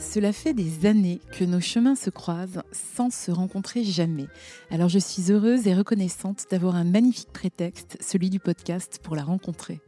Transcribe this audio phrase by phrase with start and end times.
[0.00, 4.26] Cela fait des années que nos chemins se croisent sans se rencontrer jamais.
[4.70, 9.22] Alors je suis heureuse et reconnaissante d'avoir un magnifique prétexte, celui du podcast, pour la
[9.22, 9.80] rencontrer.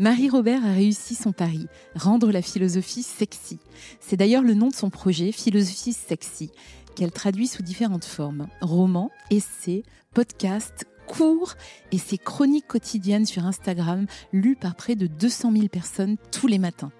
[0.00, 3.58] Marie-Robert a réussi son pari, rendre la philosophie sexy.
[4.00, 6.50] C'est d'ailleurs le nom de son projet, Philosophie sexy,
[6.96, 8.48] qu'elle traduit sous différentes formes.
[8.60, 11.54] Romans, essais, podcasts, cours
[11.92, 16.58] et ses chroniques quotidiennes sur Instagram lues par près de 200 000 personnes tous les
[16.58, 16.90] matins.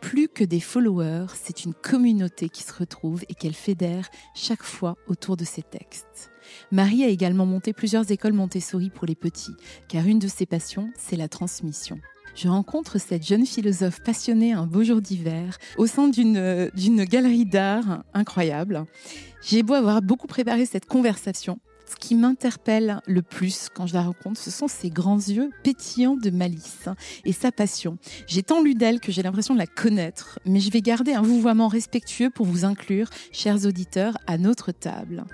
[0.00, 4.96] Plus que des followers, c'est une communauté qui se retrouve et qu'elle fédère chaque fois
[5.08, 6.30] autour de ses textes.
[6.72, 9.54] Marie a également monté plusieurs écoles Montessori pour les petits,
[9.88, 11.98] car une de ses passions, c'est la transmission.
[12.34, 17.44] Je rencontre cette jeune philosophe passionnée un beau jour d'hiver au sein d'une, d'une galerie
[17.44, 18.84] d'art incroyable.
[19.42, 21.58] J'ai beau avoir beaucoup préparé cette conversation,
[21.90, 26.16] ce qui m'interpelle le plus quand je la rencontre, ce sont ses grands yeux pétillants
[26.16, 26.88] de malice
[27.24, 27.98] et sa passion.
[28.28, 31.22] J'ai tant lu d'elle que j'ai l'impression de la connaître, mais je vais garder un
[31.22, 35.24] vouvoiement respectueux pour vous inclure, chers auditeurs, à notre table.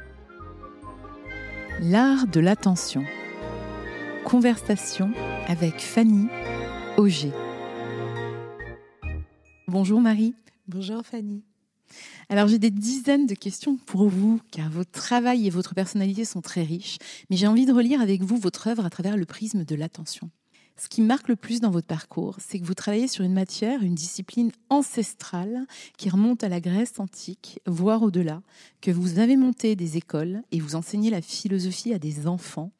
[1.82, 3.04] L'art de l'attention.
[4.24, 5.10] Conversation
[5.48, 6.26] avec Fanny
[6.96, 7.32] Auger.
[9.68, 10.34] Bonjour Marie.
[10.68, 11.42] Bonjour Fanny.
[12.28, 16.40] Alors j'ai des dizaines de questions pour vous, car votre travail et votre personnalité sont
[16.40, 16.98] très riches,
[17.30, 20.30] mais j'ai envie de relire avec vous votre œuvre à travers le prisme de l'attention.
[20.78, 23.82] Ce qui marque le plus dans votre parcours, c'est que vous travaillez sur une matière,
[23.82, 28.42] une discipline ancestrale qui remonte à la Grèce antique, voire au-delà,
[28.82, 32.72] que vous avez monté des écoles et vous enseignez la philosophie à des enfants.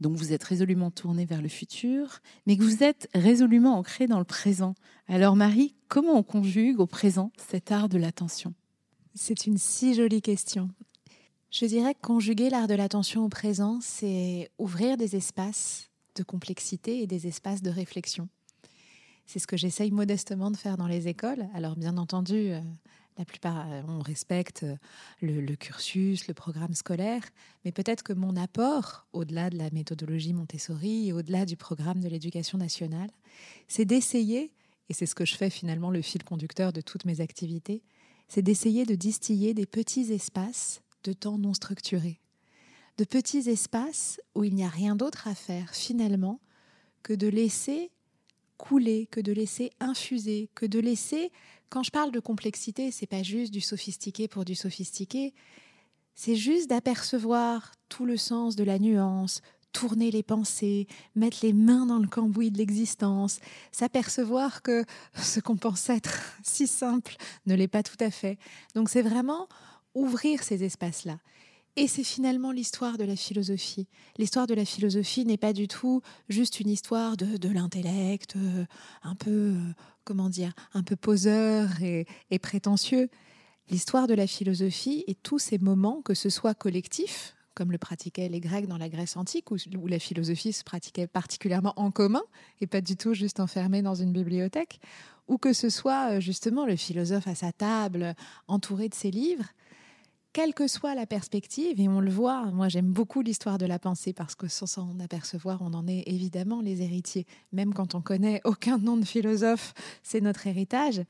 [0.00, 4.18] Donc vous êtes résolument tourné vers le futur, mais que vous êtes résolument ancré dans
[4.18, 4.74] le présent.
[5.08, 8.54] Alors Marie, comment on conjugue au présent cet art de l'attention?
[9.14, 10.70] C'est une si jolie question.
[11.50, 17.02] Je dirais que conjuguer l'art de l'attention au présent, c'est ouvrir des espaces de complexité
[17.02, 18.28] et des espaces de réflexion.
[19.26, 21.48] C'est ce que j'essaye modestement de faire dans les écoles.
[21.54, 22.60] Alors bien entendu, euh,
[23.18, 24.76] la plupart, euh, on respecte euh,
[25.20, 27.22] le, cursus, le programme scolaire,
[27.64, 32.08] mais peut-être que mon apport, au-delà de la méthodologie Montessori et au-delà du programme de
[32.08, 33.10] l'éducation nationale,
[33.66, 34.54] c'est d'essayer,
[34.88, 37.82] et c'est ce que je fais finalement le fil conducteur de toutes mes activités,
[38.28, 42.20] c'est d'essayer de distiller des petits espaces de temps non structurés,
[42.98, 46.40] de petits espaces où il n'y a rien d'autre à faire finalement
[47.02, 47.90] que de laisser
[48.58, 51.30] couler, que de laisser infuser, que de laisser
[51.68, 55.34] quand je parle de complexité, c'est pas juste du sophistiqué pour du sophistiqué,
[56.14, 59.40] c'est juste d'apercevoir tout le sens de la nuance,
[59.72, 63.38] tourner les pensées, mettre les mains dans le cambouis de l'existence,
[63.70, 64.84] s'apercevoir que
[65.14, 68.38] ce qu'on pense être si simple ne l'est pas tout à fait.
[68.74, 69.48] Donc c'est vraiment
[69.94, 71.18] ouvrir ces espaces-là.
[71.80, 73.86] Et c'est finalement l'histoire de la philosophie.
[74.16, 78.64] L'histoire de la philosophie n'est pas du tout juste une histoire de, l'intellect, euh,
[79.04, 82.04] un peu, euh, comment dire, un peu poseur et,
[82.40, 83.08] prétentieux.
[83.70, 88.28] L'histoire de la philosophie et tous ces moments, que ce soit collectifs, comme le pratiquaient
[88.28, 92.24] les Grecs dans la Grèce antique, où, où, la philosophie se pratiquait particulièrement en commun
[92.60, 94.80] et pas du tout juste enfermée dans une bibliothèque,
[95.28, 98.16] ou que ce soit euh, justement le philosophe à sa table,
[98.48, 99.46] entouré de ses livres,
[100.32, 103.78] quelle que soit la perspective, et on le voit, moi j'aime beaucoup l'histoire de la
[103.78, 107.26] pensée parce que sans s'en apercevoir, on en est évidemment les héritiers.
[107.52, 111.02] Même quand on connaît aucun nom de philosophe, c'est notre héritage.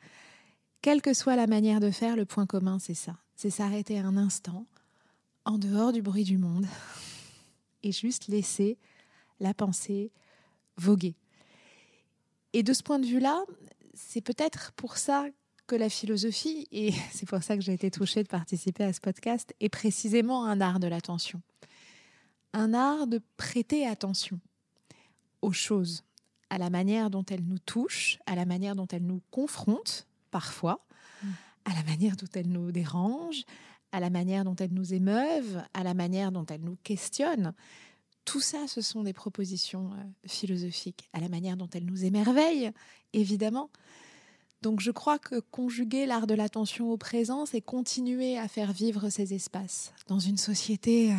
[0.83, 3.17] Quelle que soit la manière de faire, le point commun, c'est ça.
[3.35, 4.67] C'est s'arrêter un instant,
[5.45, 6.67] en dehors du bruit du monde,
[7.83, 8.79] et juste laisser
[9.41, 10.13] la pensée
[10.77, 11.17] voguer.
[12.53, 13.43] Et de ce point de vue-là,
[13.95, 15.27] c'est peut-être pour ça
[15.69, 19.01] que la philosophie, et c'est pour ça que j'ai été touchée de participer à ce
[19.01, 21.41] podcast, est précisément un art de l'attention.
[22.55, 24.41] Un art de prêter attention
[25.43, 26.03] aux choses,
[26.51, 30.85] à la manière dont elles nous touchent, à la manière dont elles nous confrontent parfois,
[31.65, 33.45] à la manière dont elles nous dérangent,
[33.93, 37.53] à la manière dont elles nous émeuvent, à la manière dont elles nous questionnent.
[38.25, 42.73] Tout ça, ce sont des propositions euh, philosophiques, à la manière dont elles nous émerveillent,
[43.13, 43.71] évidemment,
[44.63, 49.09] donc je crois que conjuguer l'art de l'attention au présent, c'est continuer à faire vivre
[49.09, 51.15] ces espaces dans une société euh,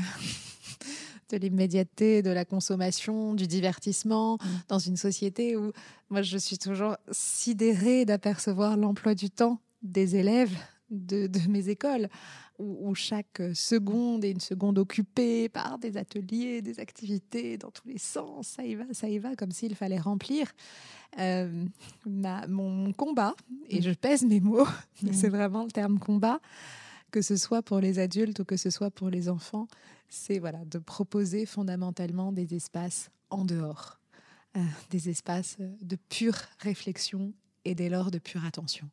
[1.32, 4.48] de l'immédiateté, de la consommation, du divertissement, mmh.
[4.68, 5.72] dans une société où
[6.10, 10.56] moi je suis toujours sidérée d'apercevoir l'emploi du temps des élèves
[10.90, 12.10] de, mes écoles,
[12.58, 17.98] où, chaque seconde est une seconde occupée par des ateliers, des activités dans tous les
[17.98, 20.52] sens, ça y va, ça y va, comme s'il fallait remplir.
[21.18, 21.66] Euh,
[22.06, 23.36] mon, combat,
[23.70, 23.84] et mm.
[23.84, 24.68] je pèse mes mots,
[25.02, 26.40] mais c'est vraiment le terme combat,
[27.12, 29.68] que ce soit pour les adultes ou que ce soit pour les enfants,
[30.08, 34.00] c'est voilà, de proposer fondamentalement des espaces en dehors,
[34.58, 37.34] euh, des espaces de pure réflexion
[37.66, 38.90] et dès lors de pure attention.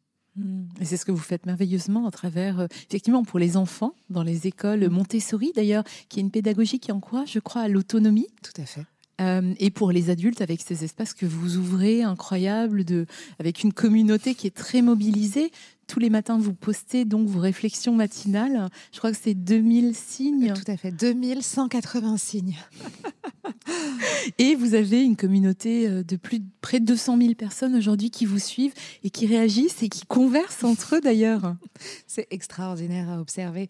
[0.81, 4.23] Et c'est ce que vous faites merveilleusement à travers, euh, effectivement, pour les enfants, dans
[4.23, 8.29] les écoles Montessori d'ailleurs, qui est une pédagogie qui encourage, je crois, à l'autonomie.
[8.43, 8.85] Tout à fait.
[9.21, 13.07] Euh, et pour les adultes, avec ces espaces que vous ouvrez, incroyables, de,
[13.39, 15.51] avec une communauté qui est très mobilisée.
[15.87, 18.69] Tous les matins, vous postez donc vos réflexions matinales.
[18.93, 20.53] Je crois que c'est 2000 signes.
[20.53, 22.57] Tout à fait, 2180 signes.
[24.39, 28.27] et vous avez une communauté euh, de plus près de 200 000 personnes aujourd'hui qui
[28.27, 31.57] vous suivent et qui réagissent et qui conversent entre eux d'ailleurs.
[32.07, 33.69] C'est extraordinaire à observer.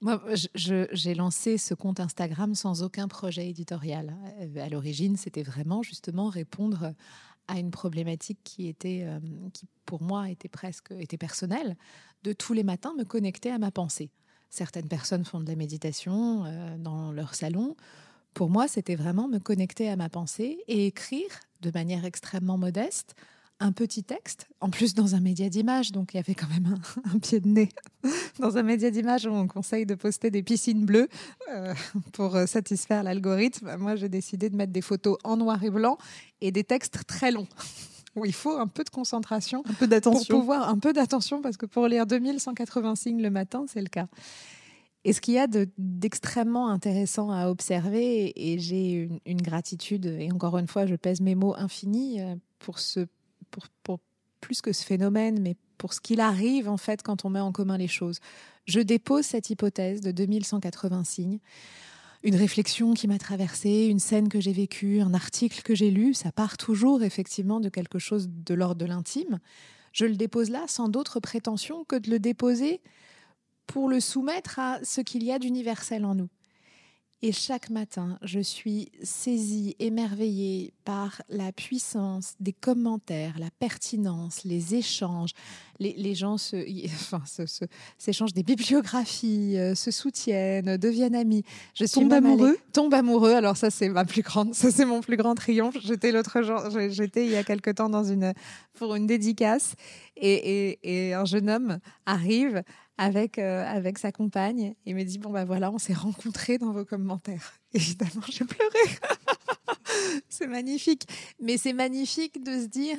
[0.00, 0.22] Moi,
[0.54, 4.16] j'ai lancé ce compte Instagram sans aucun projet éditorial.
[4.40, 6.92] Euh, à l'origine, c'était vraiment justement répondre
[7.48, 9.18] à une problématique qui était, euh,
[9.52, 11.76] qui pour moi était presque était personnelle,
[12.22, 14.10] de tous les matins me connecter à ma pensée.
[14.50, 16.44] Certaines personnes font de la méditation
[16.78, 17.76] dans leur salon.
[18.34, 21.28] Pour moi, c'était vraiment me connecter à ma pensée et écrire
[21.60, 23.14] de manière extrêmement modeste
[23.60, 26.78] un petit texte, en plus dans un média d'image, donc il y avait quand même
[27.12, 27.68] un, pied de nez.
[28.38, 31.08] Dans un média d'image on conseille de poster des piscines bleues
[31.50, 31.74] euh,
[32.12, 35.98] pour euh, satisfaire l'algorithme, moi j'ai décidé de mettre des photos en noir et blanc
[36.40, 37.48] et des textes très longs.
[38.16, 40.34] Où il faut un peu de concentration, un peu d'attention.
[40.34, 43.88] Pour pouvoir, un peu d'attention, parce que pour lire 2180 signes le matin, c'est le
[43.88, 44.08] cas.
[45.04, 45.46] Et ce qu'il y a
[45.78, 51.34] d'extrêmement intéressant à observer, et j'ai une, gratitude, et encore une fois, je pèse mes
[51.34, 53.06] mots infinis euh, pour ce
[53.82, 54.00] pour,
[54.40, 57.50] plus que ce phénomène, mais pour ce qu'il arrive en fait quand on met en
[57.50, 58.18] commun les choses.
[58.66, 61.38] Je dépose cette hypothèse de 2180 signes,
[62.22, 66.14] une réflexion qui m'a traversée, une scène que j'ai vécue, un article que j'ai lu,
[66.14, 69.38] ça part toujours effectivement de quelque chose de l'ordre de l'intime.
[69.92, 72.80] Je le dépose là sans d'autre prétention que de le déposer
[73.68, 76.28] pour le soumettre à ce qu'il y a d'universel en nous.
[77.20, 84.76] Et chaque matin, je suis saisie, émerveillée par la puissance des commentaires, la pertinence, les
[84.76, 85.32] échanges.
[85.80, 86.56] Les, gens se,
[86.86, 87.22] enfin,
[87.98, 91.42] s'échangent des bibliographies, euh, se soutiennent, deviennent amis.
[91.74, 92.56] Je suis tombe amoureux.
[92.72, 93.32] tombe amoureux.
[93.32, 95.76] Alors ça, c'est ma plus grande, ça c'est mon plus grand triomphe.
[95.82, 98.32] J'étais l'autre jour, j'étais il y a quelque temps dans une
[98.74, 99.74] pour une dédicace
[100.16, 102.62] et, et un jeune homme arrive
[102.98, 106.72] avec, euh, avec sa compagne et me dit Bon, ben voilà, on s'est rencontrés dans
[106.72, 107.54] vos commentaires.
[107.72, 108.98] Évidemment, j'ai pleuré.
[110.28, 111.06] c'est magnifique.
[111.40, 112.98] Mais c'est magnifique de se dire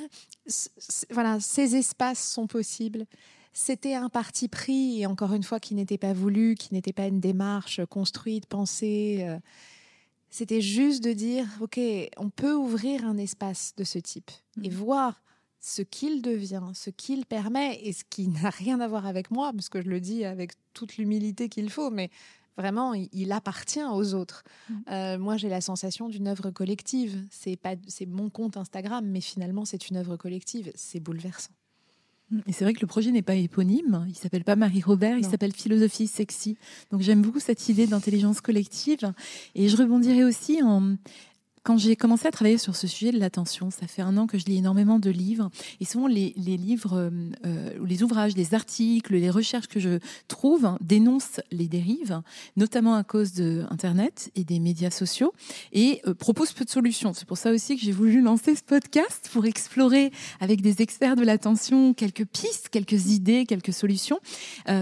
[1.10, 3.04] Voilà, ces espaces sont possibles.
[3.52, 7.06] C'était un parti pris, et encore une fois, qui n'était pas voulu, qui n'était pas
[7.06, 9.18] une démarche construite, pensée.
[9.22, 9.38] Euh.
[10.30, 11.78] C'était juste de dire Ok,
[12.16, 14.30] on peut ouvrir un espace de ce type
[14.62, 14.74] et mmh.
[14.74, 15.22] voir
[15.60, 19.52] ce qu'il devient, ce qu'il permet et ce qui n'a rien à voir avec moi,
[19.52, 22.10] parce que je le dis avec toute l'humilité qu'il faut, mais
[22.56, 24.44] vraiment, il, appartient aux autres.
[24.68, 24.74] Mmh.
[24.90, 27.24] Euh, moi, j'ai la sensation d'une œuvre collective.
[27.30, 30.70] C'est pas, c'est mon compte Instagram, mais finalement, c'est une œuvre collective.
[30.74, 31.52] C'est bouleversant.
[32.30, 32.40] Mmh.
[32.46, 34.04] Et c'est vrai que le projet n'est pas éponyme.
[34.08, 36.56] Il s'appelle pas Marie Robert, il s'appelle Philosophie Sexy.
[36.90, 39.12] Donc j'aime beaucoup cette idée d'intelligence collective.
[39.54, 40.96] Et je rebondirai aussi en
[41.62, 44.38] quand j'ai commencé à travailler sur ce sujet de l'attention, ça fait un an que
[44.38, 45.50] je lis énormément de livres.
[45.80, 47.10] Et souvent, les, livres, euh,
[47.44, 52.22] euh, les ouvrages, les articles, les recherches que je trouve dénoncent les dérives,
[52.56, 55.34] notamment à cause de Internet et des médias sociaux,
[55.72, 57.12] et euh, proposent peu de solutions.
[57.12, 61.16] C'est pour ça aussi que j'ai voulu lancer ce podcast pour explorer avec des experts
[61.16, 64.18] de l'attention quelques pistes, quelques idées, quelques solutions.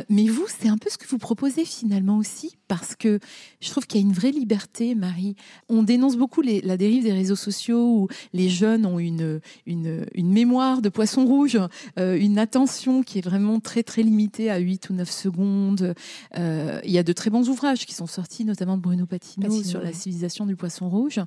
[0.09, 3.19] mais vous, c'est un peu ce que vous proposez finalement aussi, parce que
[3.61, 5.35] je trouve qu'il y a une vraie liberté, Marie.
[5.69, 10.05] On dénonce beaucoup les la dérive des réseaux sociaux où les jeunes ont une, une,
[10.15, 11.59] mémoire de poisson rouge,
[11.99, 15.95] euh, une attention qui est vraiment très très limitée à 8 ou 9 secondes.
[16.37, 19.63] Euh, il y a de très bons ouvrages qui sont sortis, notamment de Bruno Patino,
[19.63, 21.21] sur la civilisation du poisson rouge.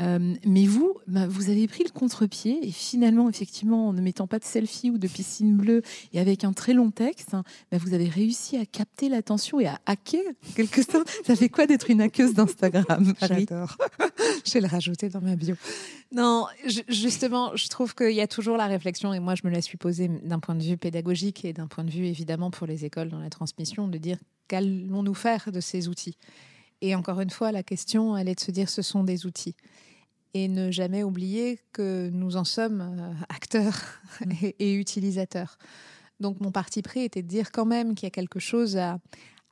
[0.00, 4.26] Euh, mais vous, bah, vous avez pris le contre-pied et finalement, effectivement, en ne mettant
[4.26, 7.36] pas de selfie ou de piscine bleue et avec un très long texte,
[7.70, 10.22] bah, vous avez réussi à capter l'attention et à hacker
[10.54, 11.08] quelque sorte.
[11.26, 13.76] Ça fait quoi d'être une hackeuse d'Instagram J'adore.
[14.44, 14.68] J'ai le
[15.10, 15.54] dans ma bio.
[16.12, 16.46] Non,
[16.88, 19.76] justement, je trouve qu'il y a toujours la réflexion, et moi je me la suis
[19.76, 23.08] posée d'un point de vue pédagogique et d'un point de vue évidemment pour les écoles
[23.08, 26.16] dans la transmission, de dire qu'allons-nous faire de ces outils?
[26.80, 29.56] Et encore une fois, la question, elle est de se dire ce sont des outils.
[30.34, 33.80] Et ne jamais oublier que nous en sommes euh, acteurs
[34.20, 34.32] mmh.
[34.58, 35.56] et, utilisateurs.
[36.20, 38.98] Donc mon parti pris était de dire quand même qu'il y a quelque chose à,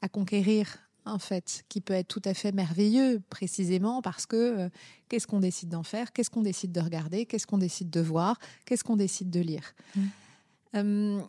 [0.03, 4.69] à conquérir en fait, qui peut être tout à fait merveilleux, précisément parce que euh,
[5.09, 8.39] qu'est-ce qu'on décide d'en faire, qu'est-ce qu'on décide de regarder, qu'est-ce qu'on décide de voir,
[8.65, 9.75] qu'est-ce qu'on décide de lire.
[9.95, 10.01] Mmh.
[10.77, 11.21] Euh,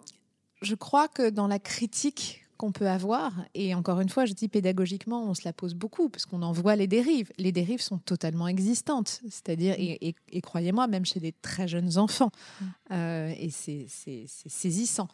[0.62, 4.48] je crois que dans la critique qu'on peut avoir, et encore une fois, je dis
[4.48, 7.30] pédagogiquement, on se la pose beaucoup, parce qu'on en voit les dérives.
[7.38, 12.66] Les dérives sont totalement existantes, c'est-à-dire, et, croyez-moi, même chez des très jeunes enfants, mmh.
[12.92, 13.88] euh, et c'est
[14.28, 15.10] saisissant.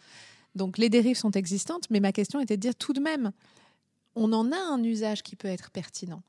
[0.55, 3.31] Donc les dérives sont existantes, mais ma question était de dire tout de même,
[4.15, 6.23] on en a un usage qui peut être pertinent.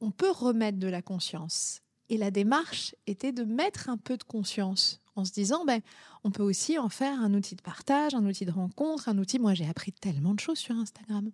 [0.00, 1.80] On peut remettre de la conscience.
[2.08, 5.80] Et la démarche était de mettre un peu de conscience en se disant, ben,
[6.24, 9.38] on peut aussi en faire un outil de partage, un outil de rencontre, un outil.
[9.38, 11.30] Moi, j'ai appris tellement de choses sur Instagram.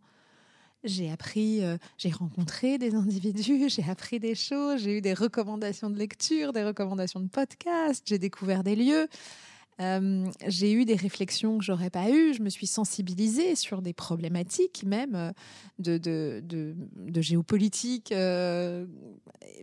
[0.85, 5.91] J'ai appris, euh, j'ai rencontré des individus, j'ai appris des choses, j'ai eu des recommandations
[5.91, 9.09] de lecture, des recommandations de podcast, j'ai découvert des lieux.
[9.81, 12.35] Euh, j'ai eu des réflexions que j'aurais pas eues.
[12.35, 18.15] Je me suis sensibilisée sur des problématiques même euh, de, géopolitique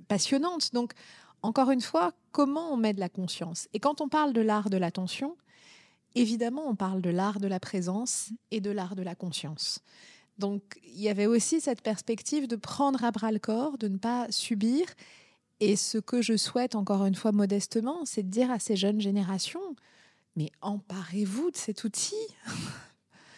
[0.08, 0.74] passionnantes.
[0.74, 0.94] Donc,
[1.42, 3.68] encore une fois, comment on met de la conscience?
[3.74, 5.38] Et quand on parle de l'art de l'attention,
[6.16, 9.82] évidemment, on parle de l'art de la présence et de l'art de la conscience.
[10.38, 13.98] Donc il y avait aussi cette perspective de prendre à bras le corps, de ne
[13.98, 14.86] pas subir.
[15.60, 19.02] Et ce que je souhaite, encore une fois modestement, c'est de dire à ces jeunes
[19.02, 19.76] générations,
[20.38, 22.16] mais emparez-vous de cet outil.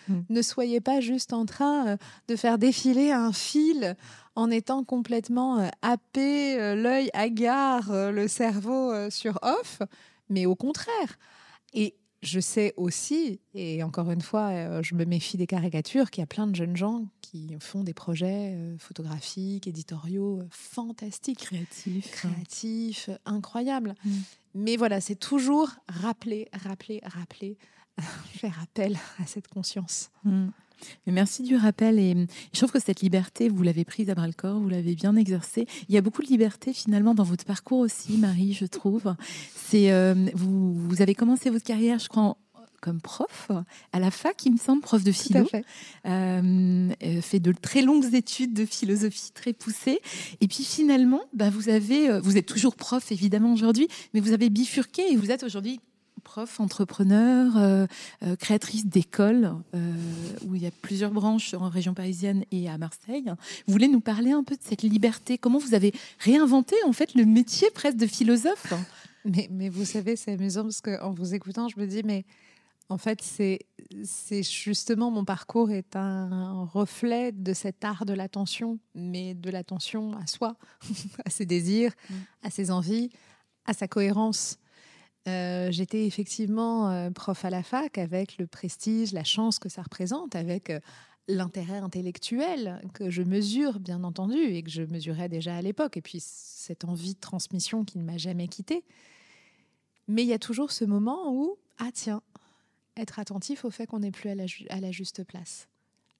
[0.07, 0.21] Hmm.
[0.29, 3.95] ne soyez pas juste en train euh, de faire défiler un fil
[4.35, 9.79] en étant complètement euh, happé, euh, l'œil hagard, le cerveau sur off,
[10.29, 11.17] mais au contraire.
[11.73, 16.21] Et je sais aussi, et encore une fois, euh, je me méfie des caricatures, qu'il
[16.21, 21.39] y a plein de jeunes gens qui font des projets euh, photographiques, éditoriaux euh, fantastiques,
[21.39, 23.95] créatifs, créatifs, incroyables.
[24.03, 24.11] Mm.
[24.55, 27.57] Mais voilà, c'est toujours rappeler, rappeler, rappeler,
[28.25, 30.11] faire appel à cette conscience.
[30.23, 30.49] Mm
[31.07, 34.33] merci du rappel et je trouve que cette liberté, vous l'avez prise à bras le
[34.33, 35.67] corps, vous l'avez bien exercée.
[35.87, 39.15] Il y a beaucoup de liberté finalement dans votre parcours aussi, Marie, je trouve.
[39.55, 42.37] C'est euh, vous, vous avez commencé votre carrière, je crois,
[42.81, 43.51] comme prof
[43.91, 45.45] à la fac, il me semble, prof de philo.
[45.45, 45.65] fait.
[46.05, 49.99] Euh, euh, fait de très longues études de philosophie très poussées.
[50.39, 54.49] Et puis finalement, bah, vous avez, vous êtes toujours prof évidemment aujourd'hui, mais vous avez
[54.49, 55.79] bifurqué et vous êtes aujourd'hui
[56.19, 57.85] prof, entrepreneur, euh,
[58.23, 59.93] euh, créatrice d'école, euh,
[60.45, 63.25] où il y a plusieurs branches en région parisienne et à Marseille.
[63.67, 65.37] Vous voulez nous parler un peu de cette liberté?
[65.37, 68.73] Comment vous avez réinventé en fait le métier presque de philosophe?
[69.25, 72.25] Mais, mais vous savez, c'est amusant parce qu'en vous écoutant, je me dis, mais
[72.89, 79.35] en fait, c'est justement mon parcours est un reflet de cet art de l'attention, mais
[79.35, 80.55] de l'attention à soi,
[81.25, 82.13] à ses désirs, mm.
[82.43, 83.09] à ses envies,
[83.65, 84.57] à sa cohérence.
[85.27, 89.81] Euh, j'étais effectivement euh, prof à la fac avec le prestige, la chance que ça
[89.81, 90.79] représente, avec euh,
[91.27, 96.01] l'intérêt intellectuel que je mesure, bien entendu, et que je mesurais déjà à l'époque, et
[96.01, 98.83] puis cette envie de transmission qui ne m'a jamais quittée.
[100.07, 102.21] Mais il y a toujours ce moment où, ah tiens,
[102.97, 105.67] être attentif au fait qu'on n'est plus à la, à la juste place.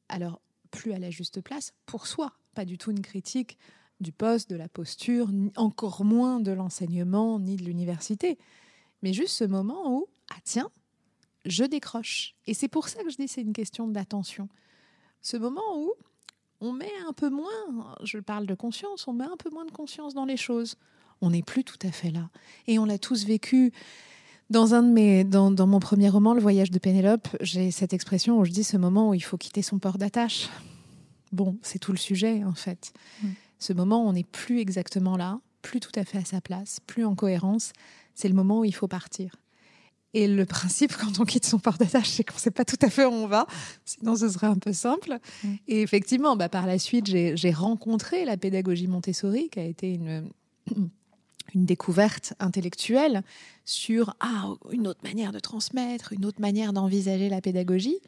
[0.09, 0.41] Alors,
[0.71, 3.57] plus à la juste place pour soi, pas du tout une critique
[3.99, 8.37] du poste, de la posture, encore moins de l'enseignement ni de l'université
[9.01, 10.69] mais juste ce moment où, ah tiens,
[11.45, 12.35] je décroche.
[12.47, 14.49] Et c'est pour ça que je dis c'est une question d'attention.
[15.21, 15.93] Ce moment où
[16.61, 19.71] on met un peu moins, je parle de conscience, on met un peu moins de
[19.71, 20.75] conscience dans les choses.
[21.21, 22.29] On n'est plus tout à fait là.
[22.67, 23.73] Et on l'a tous vécu.
[24.49, 27.93] Dans, un de mes, dans, dans, mon premier roman, Le voyage de Pénélope, j'ai cette
[27.93, 30.49] expression où je dis ce moment où il faut quitter son port d'attache.
[31.31, 32.91] Bon, c'est tout le sujet en fait.
[33.21, 33.27] Mm.
[33.59, 36.79] Ce moment où on n'est plus exactement là, plus tout à fait à sa place,
[36.85, 37.73] plus en cohérence
[38.19, 39.37] c'est le moment où il faut partir.
[40.13, 42.79] Et le principe, quand on quitte son port d'attache, c'est qu'on ne sait pas tout
[42.81, 43.47] à fait où on va,
[43.85, 45.17] sinon ce serait un peu simple.
[45.67, 50.29] Et effectivement, bah, par la suite, j'ai rencontré la pédagogie Montessori, qui a été une,
[51.55, 53.23] une découverte intellectuelle
[53.63, 57.99] sur ah, une autre manière de transmettre, une autre manière d'envisager la pédagogie.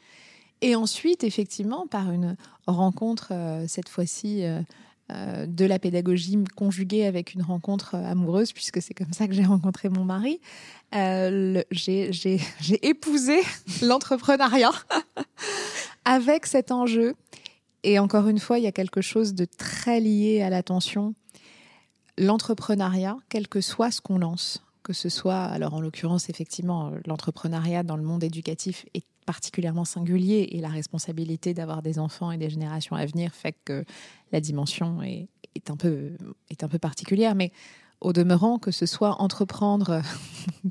[0.60, 4.60] Et ensuite, effectivement, par une rencontre, euh, cette fois-ci, euh,
[5.08, 9.44] de la pédagogie conjuguée avec une rencontre euh, amoureuse, puisque c'est comme ça que j'ai
[9.44, 10.40] rencontré mon mari.
[10.94, 12.40] Euh, j'ai
[12.82, 13.40] épousé
[13.82, 14.72] l'entrepreneuriat
[16.04, 17.14] avec cet enjeu.
[17.84, 21.14] Et encore une fois, il y a quelque chose de très lié à l'attention.
[22.16, 27.82] L'entrepreneuriat, quel que soit ce qu'on lance, que ce soit, alors en l'occurrence, effectivement, l'entrepreneuriat
[27.82, 32.50] dans le monde éducatif est particulièrement singulier et la responsabilité d'avoir des enfants et des
[32.50, 33.84] générations à venir fait que
[34.32, 35.28] la dimension est,
[35.68, 36.10] un, peu,
[36.50, 37.34] est un peu particulière.
[37.34, 37.52] Mais
[38.00, 40.02] au demeurant, que ce soit entreprendre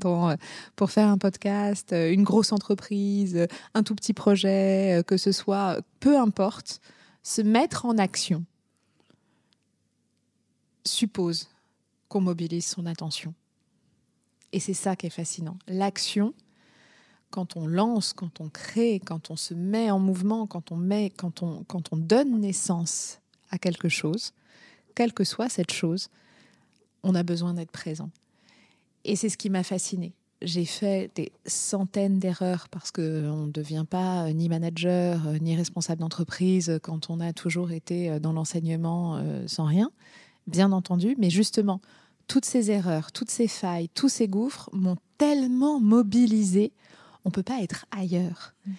[0.00, 6.18] pour faire un podcast, une grosse entreprise, un tout petit projet, que ce soit, peu
[6.18, 6.80] importe,
[7.22, 8.44] se mettre en action
[10.84, 11.48] suppose
[12.08, 13.34] qu'on mobilise son attention.
[14.52, 15.56] Et c'est ça qui est fascinant.
[15.66, 16.34] L'action,
[17.32, 21.10] quand on lance, quand on crée, quand on se met en mouvement, quand on, met,
[21.10, 23.18] quand on, quand on donne naissance
[23.50, 24.32] à quelque chose,
[24.94, 26.08] quelle que soit cette chose,
[27.02, 28.10] on a besoin d'être présent.
[29.04, 30.12] Et c'est ce qui m'a fasciné.
[30.42, 36.78] j'ai fait des centaines d'erreurs parce qu'on ne devient pas ni manager ni responsable d'entreprise
[36.82, 39.90] quand on a toujours été dans l'enseignement sans rien,
[40.46, 41.16] bien entendu.
[41.18, 41.80] Mais justement,
[42.26, 46.72] toutes ces erreurs, toutes ces failles, tous ces gouffres m'ont tellement mobilisé,
[47.24, 48.54] on ne peut pas être ailleurs.
[48.66, 48.72] Mm.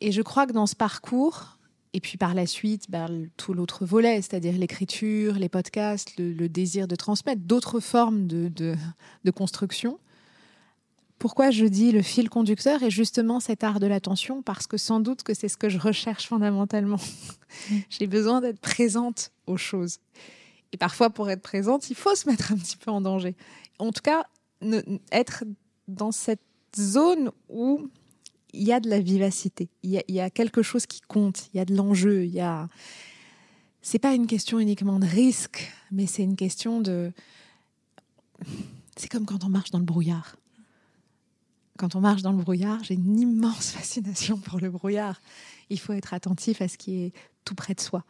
[0.00, 1.58] Et je crois que dans ce parcours,
[1.92, 6.86] et puis par la suite, ben, tout l'autre volet, c'est-à-dire l'écriture, les podcasts, le, désir
[6.86, 9.98] de transmettre, d'autres formes de, de, construction.
[11.18, 15.00] Pourquoi je dis le fil conducteur est justement cet art de l'attention Parce que sans
[15.00, 17.00] doute que c'est ce que je recherche fondamentalement.
[17.70, 17.76] Mm.
[17.88, 19.98] J'ai besoin d'être présente aux choses.
[20.72, 23.34] Et parfois, pour être présente, il faut se mettre un petit peu en danger.
[23.78, 24.26] En tout cas,
[25.12, 25.44] être
[25.88, 26.42] dans cette
[26.76, 27.88] zone où
[28.52, 31.60] il y a de la vivacité, il y a, quelque chose qui compte, il y
[31.60, 32.68] a de l'enjeu, il y a.
[33.82, 37.12] C'est pas une question uniquement de risque, mais c'est une question de.
[38.96, 40.36] C'est comme quand on marche dans le brouillard.
[41.78, 45.20] Quand on marche dans le brouillard, j'ai une immense fascination pour le brouillard.
[45.68, 47.12] Il faut être attentif à ce qui est
[47.44, 48.04] tout près de soi.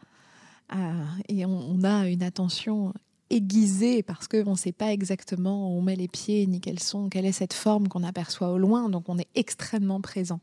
[0.75, 2.93] Euh, et on, a une attention
[3.29, 7.09] aiguisée parce qu'on ne sait pas exactement où on met les pieds, ni quelles sont,
[7.09, 10.39] quelle est cette forme qu'on aperçoit au loin, donc on est extrêmement présent.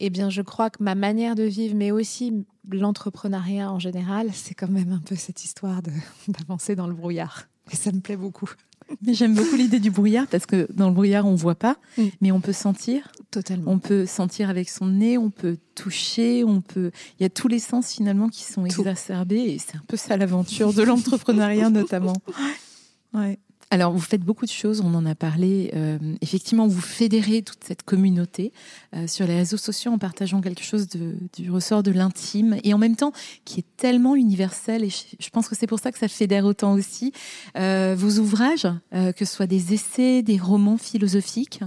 [0.00, 4.54] Eh bien, je crois que ma manière de vivre, mais aussi l'entrepreneuriat en général, c'est
[4.54, 5.82] quand même un peu cette histoire
[6.28, 7.44] d'avancer dans le brouillard.
[7.70, 8.50] Et ça me plaît beaucoup.
[9.02, 11.76] Mais j'aime beaucoup l'idée du brouillard parce que dans le brouillard, on voit pas,
[12.20, 13.10] mais on peut sentir.
[13.30, 13.70] Totalement.
[13.70, 16.90] On peut sentir avec son nez, on peut toucher, on peut.
[17.18, 20.16] Il y a tous les sens finalement qui sont exacerbés et c'est un peu ça
[20.16, 22.16] l'aventure de l'entrepreneuriat notamment.
[23.12, 23.38] Ouais.
[23.70, 25.70] Alors, vous faites beaucoup de choses, on en a parlé.
[25.74, 28.52] Euh, effectivement, vous fédérez toute cette communauté
[28.94, 32.78] euh, sur les réseaux sociaux en partageant quelque chose du ressort de l'intime et en
[32.78, 33.12] même temps
[33.44, 34.84] qui est tellement universel.
[34.84, 37.12] Et je, pense que c'est pour ça que ça fédère autant aussi.
[37.56, 41.60] Euh, vos ouvrages, que ce soit des essais, des romans philosophiques,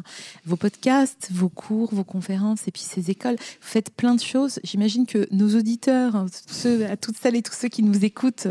[0.46, 4.60] vos podcasts, vos cours, vos conférences et puis ces écoles, vous faites plein de choses.
[4.64, 8.48] J'imagine que nos auditeurs, hein, ceux, à toutes celles et tous ceux qui nous écoutent,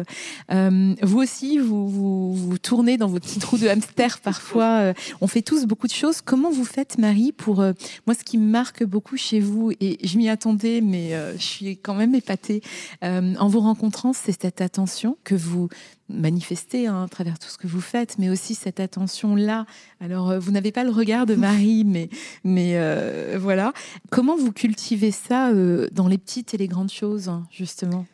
[0.50, 4.80] vous aussi, vous, vous, vous tournez dans votre trou de hamster parfois.
[4.80, 6.20] Euh, on fait tous beaucoup de choses.
[6.20, 7.72] Comment vous faites, Marie, pour euh,
[8.06, 11.42] moi, ce qui me marque beaucoup chez vous, et je m'y attendais, mais euh, je
[11.42, 12.62] suis quand même épatée
[13.02, 15.68] en vous rencontrant, c'est cette attention que vous
[16.08, 19.66] manifestez hein, à travers tout ce que vous faites, mais aussi cette attention-là.
[20.00, 22.08] Alors, vous n'avez pas le regard de Marie, mais,
[22.44, 22.78] mais
[23.36, 23.72] voilà.
[24.10, 25.52] Comment vous cultivez ça
[25.92, 28.06] dans les petites et les grandes choses, justement?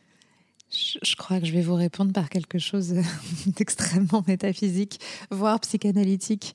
[0.73, 2.95] Je crois que je vais vous répondre par quelque chose
[3.47, 6.55] d'extrêmement métaphysique, voire psychanalytique.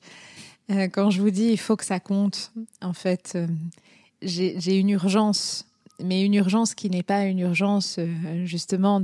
[0.70, 2.52] Euh, quand je vous dis il faut que ça compte,
[2.82, 3.46] en fait, euh,
[4.22, 5.66] j'ai une urgence,
[6.02, 9.00] mais une urgence qui n'est pas une urgence euh, justement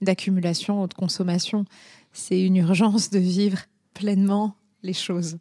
[0.00, 1.64] d'accumulation ou de consommation.
[2.12, 3.60] C'est une urgence de vivre
[3.94, 5.38] pleinement les choses.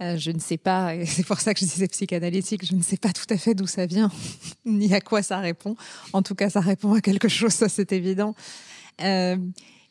[0.00, 2.82] Euh, je ne sais pas, et c'est pour ça que je disais psychanalytique, je ne
[2.82, 4.10] sais pas tout à fait d'où ça vient,
[4.64, 5.76] ni à quoi ça répond.
[6.12, 8.34] En tout cas, ça répond à quelque chose, ça c'est évident.
[9.00, 9.36] Euh,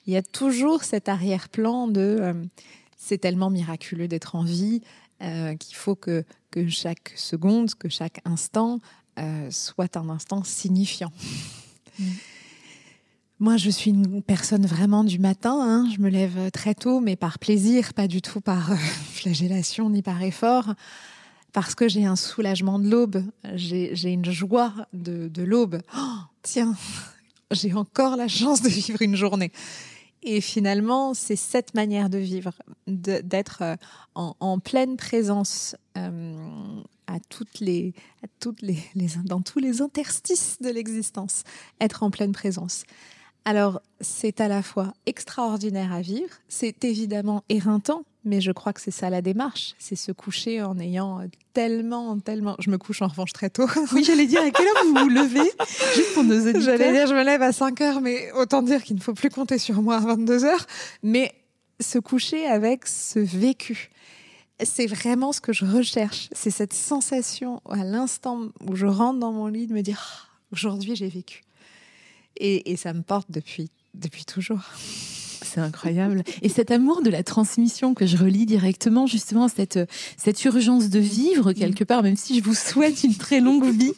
[0.05, 2.33] il y a toujours cet arrière-plan de euh,
[2.95, 4.81] c'est tellement miraculeux d'être en vie
[5.59, 8.79] qu'il faut que, que chaque seconde, que chaque instant
[9.49, 11.11] soit un instant signifiant.
[11.97, 12.05] Mm.
[13.39, 15.59] Moi, je suis une personne vraiment du matin.
[15.61, 15.87] Hein.
[15.95, 18.75] Je me lève très tôt, mais par plaisir, pas du tout par euh,
[19.13, 20.73] flagellation ni par effort,
[21.53, 23.23] parce que j'ai un soulagement de l'aube.
[23.53, 25.81] J'ai une joie de, l'aube.
[25.95, 26.75] Oh, tiens,
[27.51, 29.51] j'ai encore la chance de vivre une journée.
[30.23, 32.53] Et finalement, c'est cette manière de vivre,
[32.87, 33.75] d'être euh,
[34.15, 36.33] en, pleine présence euh,
[39.25, 41.43] dans tous les interstices de l'existence,
[41.79, 42.83] être en pleine présence.
[43.47, 48.81] Alors, c'est à la fois extraordinaire à vivre, c'est évidemment éreintant, mais je crois que
[48.81, 51.21] c'est ça la démarche, c'est se coucher en ayant
[51.53, 52.57] tellement, tellement...
[52.59, 53.65] Je me couche en revanche très tôt.
[53.93, 55.49] Oui, j'allais dire, à quelle heure vous vous levez
[55.95, 56.61] Juste pour nos auditeurs.
[56.61, 59.29] J'allais dire, je me lève à 5 heures, mais autant dire qu'il ne faut plus
[59.29, 60.67] compter sur moi à 22 heures.
[61.01, 61.31] Mais
[61.79, 63.91] se coucher avec ce vécu,
[64.61, 66.27] c'est vraiment ce que je recherche.
[66.33, 70.37] C'est cette sensation à l'instant où je rentre dans mon lit de me dire, ah,
[70.51, 71.46] aujourd'hui j'ai vécu.
[72.39, 74.61] Et, ça me porte depuis, depuis toujours.
[75.41, 76.23] C'est incroyable.
[76.41, 79.79] Et cet amour de la transmission que je relis directement, justement, cette,
[80.17, 83.93] cette urgence de vivre quelque part, même si je vous souhaite une très longue vie,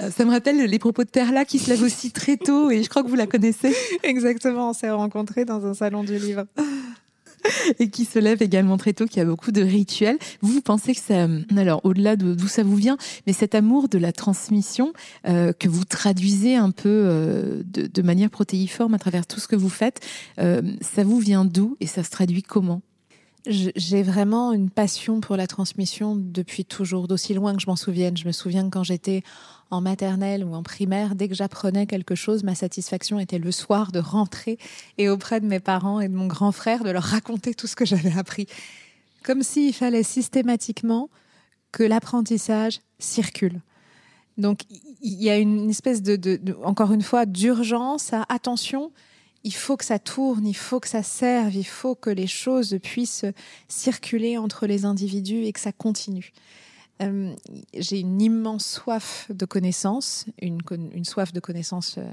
[0.00, 2.82] euh, ça me rappelle les propos de Perla qui se lève aussi très tôt et
[2.82, 3.74] je crois que vous la connaissez.
[4.02, 6.44] Exactement, on s'est rencontrés dans un salon du livre.
[7.78, 10.18] et qui se lève également très tôt, qui a beaucoup de rituels.
[10.40, 11.26] Vous, pensez que ça,
[11.56, 14.92] alors au-delà d'où ça vous vient, mais cet amour de la transmission
[15.26, 19.56] euh, que vous traduisez un peu euh, de, manière protéiforme à travers tout ce que
[19.56, 20.00] vous faites,
[20.38, 22.82] euh, ça vous vient d'où et ça se traduit comment?
[23.44, 28.16] J'ai vraiment une passion pour la transmission depuis toujours, d'aussi loin que je m'en souvienne.
[28.16, 29.24] Je me souviens quand j'étais
[29.72, 33.90] en maternelle ou en primaire, dès que j'apprenais quelque chose, ma satisfaction était le soir
[33.90, 34.58] de rentrer
[34.98, 37.74] et auprès de mes parents et de mon grand frère de leur raconter tout ce
[37.74, 38.46] que j'avais appris.
[39.24, 41.08] Comme s'il fallait systématiquement
[41.72, 43.60] que l'apprentissage circule.
[44.36, 44.60] Donc
[45.00, 48.92] il y a une espèce de, encore une fois, d'urgence à attention
[49.44, 52.78] il faut que ça tourne, il faut que ça serve, il faut que les choses
[52.82, 53.24] puissent
[53.68, 56.32] circuler entre les individus et que ça continue.
[57.00, 57.34] Euh,
[57.74, 60.60] j'ai une immense soif de connaissances, une,
[61.04, 62.04] soif de connaissances euh,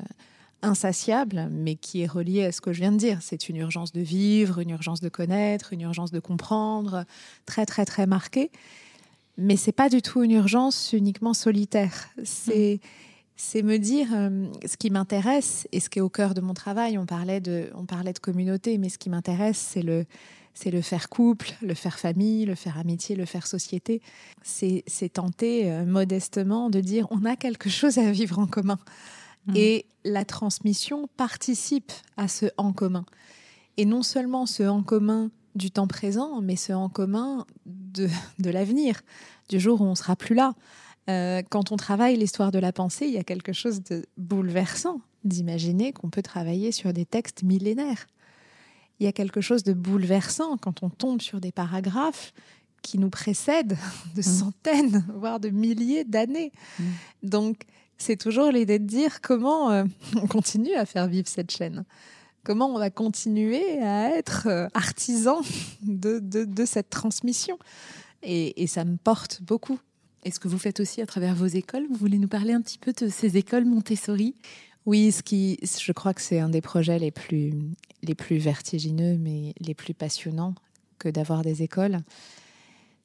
[0.61, 3.19] insatiable, mais qui est reliée à ce que je viens de dire.
[3.21, 7.05] C'est une urgence de vivre, une urgence de connaître, une urgence de comprendre,
[7.45, 8.51] très très très marquée.
[9.37, 12.09] Mais c'est pas du tout une urgence uniquement solitaire.
[12.23, 12.79] C'est
[13.41, 16.53] c'est me dire euh, ce qui m'intéresse et ce qui est au cœur de mon
[16.53, 16.97] travail.
[16.97, 20.05] On parlait de, on parlait de communauté, mais ce qui m'intéresse, c'est le,
[20.59, 24.01] c'est le faire couple, le faire famille, le faire amitié, le faire société.
[24.43, 28.77] C'est, tenter euh, modestement de dire on a quelque chose à vivre en commun.
[29.47, 29.53] Mmh.
[29.55, 33.05] Et la transmission participe à ce en commun.
[33.77, 38.49] Et non seulement ce en commun du temps présent, mais ce en commun de, de
[38.49, 39.01] l'avenir,
[39.47, 40.55] du jour où on sera plus là.
[41.09, 44.99] Euh, quand on travaille l'histoire de la pensée, il y a quelque chose de bouleversant
[45.23, 48.07] d'imaginer qu'on peut travailler sur des textes millénaires.
[48.99, 52.33] Il y a quelque chose de bouleversant quand on tombe sur des paragraphes
[52.81, 53.77] qui nous précèdent
[54.15, 54.23] de mmh.
[54.23, 56.51] centaines, voire de milliers d'années.
[56.79, 56.83] Mmh.
[57.23, 57.63] Donc,
[57.97, 59.83] c'est toujours l'idée de dire comment euh,
[60.15, 61.85] on continue à faire vivre cette chaîne.
[62.43, 65.41] Comment on va continuer à être euh, artisan
[65.81, 67.57] de, cette transmission.
[68.23, 69.79] et ça me porte beaucoup.
[70.23, 71.85] Est-ce que vous faites aussi à travers vos écoles?
[71.89, 74.35] Vous voulez nous parler un petit peu de ces écoles Montessori?
[74.85, 77.53] Oui, ce qui, je crois que c'est un des projets les plus,
[78.01, 80.55] les plus vertigineux, mais les plus passionnants
[80.97, 81.99] que d'avoir des écoles.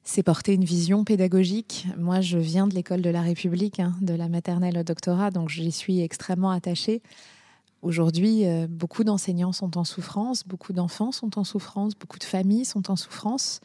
[0.03, 1.87] C'est porter une vision pédagogique.
[1.97, 5.49] Moi, je viens de l'école de la République, hein, de la maternelle au doctorat, donc
[5.49, 7.01] j'y suis extrêmement attachée.
[7.81, 12.65] Aujourd'hui, euh, beaucoup d'enseignants sont en souffrance, beaucoup d'enfants sont en souffrance, beaucoup de familles
[12.65, 13.61] sont en souffrance.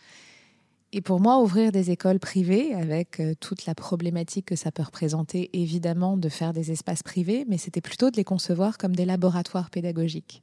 [0.92, 4.82] Et pour moi, ouvrir des écoles privées, avec euh, toute la problématique que ça peut
[4.82, 9.04] représenter, évidemment, de faire des espaces privés, mais c'était plutôt de les concevoir comme des
[9.04, 10.42] laboratoires pédagogiques.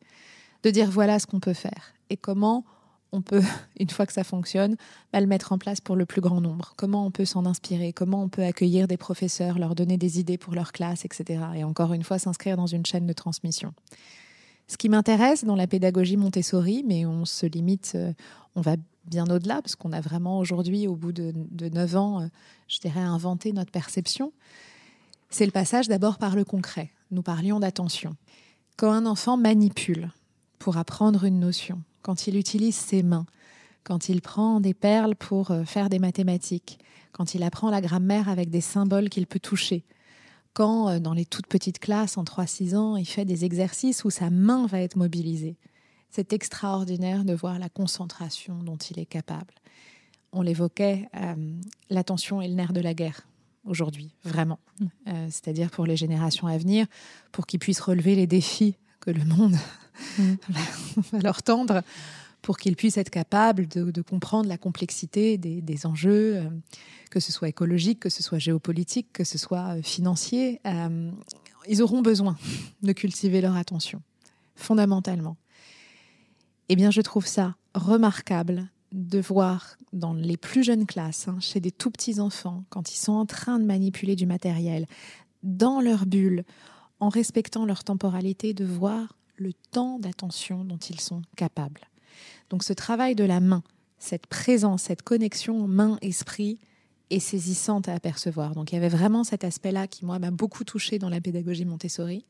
[0.64, 2.64] De dire voilà ce qu'on peut faire et comment
[3.12, 3.44] on peut,
[3.80, 4.78] une fois que ça fonctionne,
[5.12, 6.74] bah, le mettre en place pour le plus grand nombre.
[6.78, 10.38] Comment on peut s'en inspirer, comment on peut accueillir des professeurs, leur donner des idées
[10.38, 11.44] pour leur classe, etc.
[11.56, 13.74] Et encore une fois, s'inscrire dans une chaîne de transmission.
[14.68, 18.12] Ce qui m'intéresse dans la pédagogie Montessori, mais on se limite, euh,
[18.56, 18.76] on va
[19.06, 21.34] bien au-delà, parce qu'on a vraiment aujourd'hui, au bout de,
[21.70, 22.28] neuf ans, euh,
[22.68, 24.34] je dirais, inventé notre perception.
[25.30, 26.92] C'est le passage d'abord par le concret.
[27.12, 28.16] Nous parlions d'attention.
[28.76, 30.12] Quand un enfant manipule
[30.60, 33.26] pour apprendre une notion, quand il utilise ses mains,
[33.86, 36.80] quand il prend des perles pour euh, faire des mathématiques,
[37.14, 39.86] quand il apprend la grammaire avec des symboles qu'il peut toucher,
[40.58, 44.10] quand euh, dans les toutes petites classes en 3-6 ans, il fait des exercices où
[44.10, 45.56] sa main va être mobilisée,
[46.10, 49.54] c'est extraordinaire de voir la concentration dont il est capable.
[50.32, 51.36] On l'évoquait, euh,
[51.92, 53.28] l'attention est le nerf de la guerre
[53.66, 54.58] aujourd'hui, vraiment.
[54.80, 54.86] Mm.
[55.10, 56.88] Euh, c'est-à-dire pour les générations à venir,
[57.32, 59.58] pour qu'ils puissent relever les défis que le monde
[60.18, 60.34] mm.
[61.12, 61.84] va leur tendre,
[62.48, 66.50] pour qu'ils puissent être capables de, comprendre la complexité des, enjeux, euh,
[67.12, 70.62] que ce soit écologique, que ce soit géopolitique, que ce soit financier.
[71.68, 72.38] ils auront besoin
[72.84, 74.02] de cultiver leur attention,
[74.56, 75.36] fondamentalement
[76.70, 81.60] eh bien, je trouve ça remarquable de voir dans les plus jeunes classes, hein, chez
[81.60, 84.86] des tout petits enfants, quand ils sont en train de manipuler du matériel,
[85.44, 86.44] dans leur bulle,
[87.00, 91.82] en respectant leur temporalité, de voir le temps d'attention dont ils sont capables.
[92.50, 93.64] Donc ce travail de la main,
[94.00, 96.60] cette présence, cette connexion main-esprit
[97.10, 98.54] est saisissante à apercevoir.
[98.54, 101.66] Donc il y avait vraiment cet aspect-là qui, moi, m'a beaucoup touché dans la pédagogie
[101.66, 102.26] Montessori.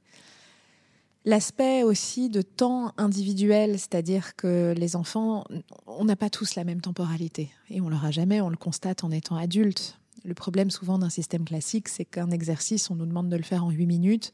[1.25, 5.43] L'aspect aussi de temps individuel, c'est-à-dire que les enfants,
[5.85, 9.11] on n'a pas tous la même temporalité et on l'aura jamais, on le constate en
[9.11, 9.99] étant adulte.
[10.23, 13.65] Le problème souvent d'un système classique, c'est qu'un exercice, on nous demande de le faire
[13.65, 14.31] en 8 minutes.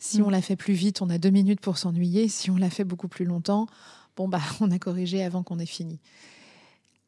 [0.00, 0.24] Si mm.
[0.24, 2.28] on l'a fait plus vite, on a deux minutes pour s'ennuyer.
[2.28, 3.66] Si on l'a fait beaucoup plus longtemps,
[4.18, 5.98] bon bah on a corrigé avant qu'on ait fini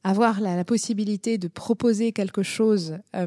[0.03, 3.27] avoir la, possibilité de proposer quelque chose euh,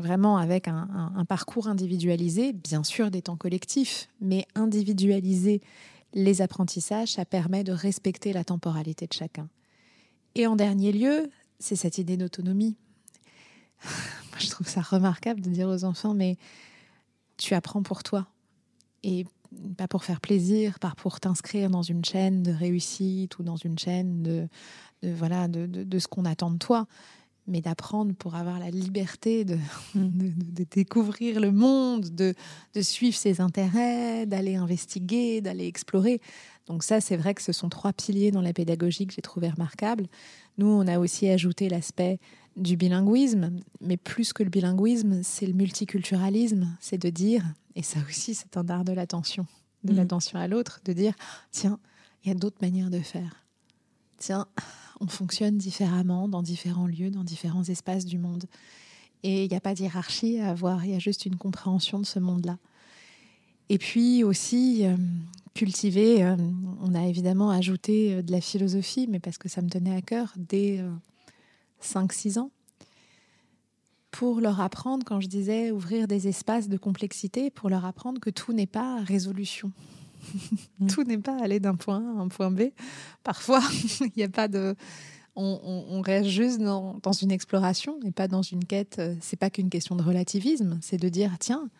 [0.00, 5.60] vraiment avec un, parcours individualisé, bien sûr des temps collectifs, mais individualiser
[6.14, 9.48] les apprentissages, ça permet de respecter la temporalité de chacun.
[10.34, 12.76] Et en dernier lieu, c'est cette idée d'autonomie.
[13.84, 16.38] Moi, je trouve ça remarquable de dire aux enfants, mais
[17.36, 18.26] tu apprends pour toi.
[19.02, 19.26] Et
[19.76, 23.78] pas pour faire plaisir, pas pour t'inscrire dans une chaîne de réussite ou dans une
[23.78, 24.48] chaîne de,
[25.02, 26.86] voilà, de, de ce qu'on attend de toi
[27.46, 29.58] mais d'apprendre pour avoir la liberté de,
[30.70, 32.34] découvrir le monde, de,
[32.74, 36.20] de, suivre ses intérêts, d'aller investiguer, d'aller explorer.
[36.66, 39.48] Donc ça, c'est vrai que ce sont trois piliers dans la pédagogie que j'ai trouvé
[39.48, 40.06] remarquables.
[40.58, 42.18] Nous, on a aussi ajouté l'aspect
[42.56, 47.44] du bilinguisme, mais plus que le bilinguisme, c'est le multiculturalisme, c'est de dire,
[47.76, 49.46] et ça aussi c'est un art de l'attention,
[49.84, 49.96] de mmh.
[49.96, 51.14] l'attention à l'autre, de dire,
[51.52, 51.78] tiens,
[52.24, 53.44] il y a d'autres manières de faire.
[54.18, 54.48] Tiens,
[55.00, 58.46] on fonctionne différemment dans différents lieux, dans différents espaces du monde.
[59.22, 62.06] Et il n'y a pas d'hierarchie à avoir, il y a juste une compréhension de
[62.06, 62.58] ce monde-là.
[63.68, 64.96] Et puis aussi, euh,
[65.54, 66.36] cultiver, euh,
[66.80, 70.02] on a évidemment ajouté euh, de la philosophie, mais parce que ça me tenait à
[70.02, 70.84] cœur, dès
[71.82, 72.50] 5-6 ans,
[74.16, 78.30] pour leur apprendre, quand je disais ouvrir des espaces de complexité, pour leur apprendre que
[78.30, 79.72] tout n'est pas résolution.
[80.78, 80.88] Mm.
[80.88, 82.64] Tout n'est pas aller d'un point A à un point B.
[83.22, 83.62] Parfois,
[84.00, 84.74] il n'y a pas de.
[85.36, 89.00] On, reste juste dans, une exploration et pas dans une quête.
[89.20, 91.70] C'est pas qu'une question de relativisme, c'est de dire tiens,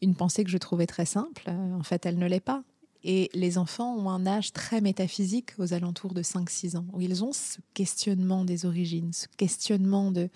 [0.00, 2.62] une pensée que je trouvais très simple, euh, en fait, elle ne l'est pas.
[3.04, 7.22] Et les enfants ont un âge très métaphysique aux alentours de 5-6 ans, où ils
[7.22, 10.30] ont ce questionnement des origines, ce questionnement de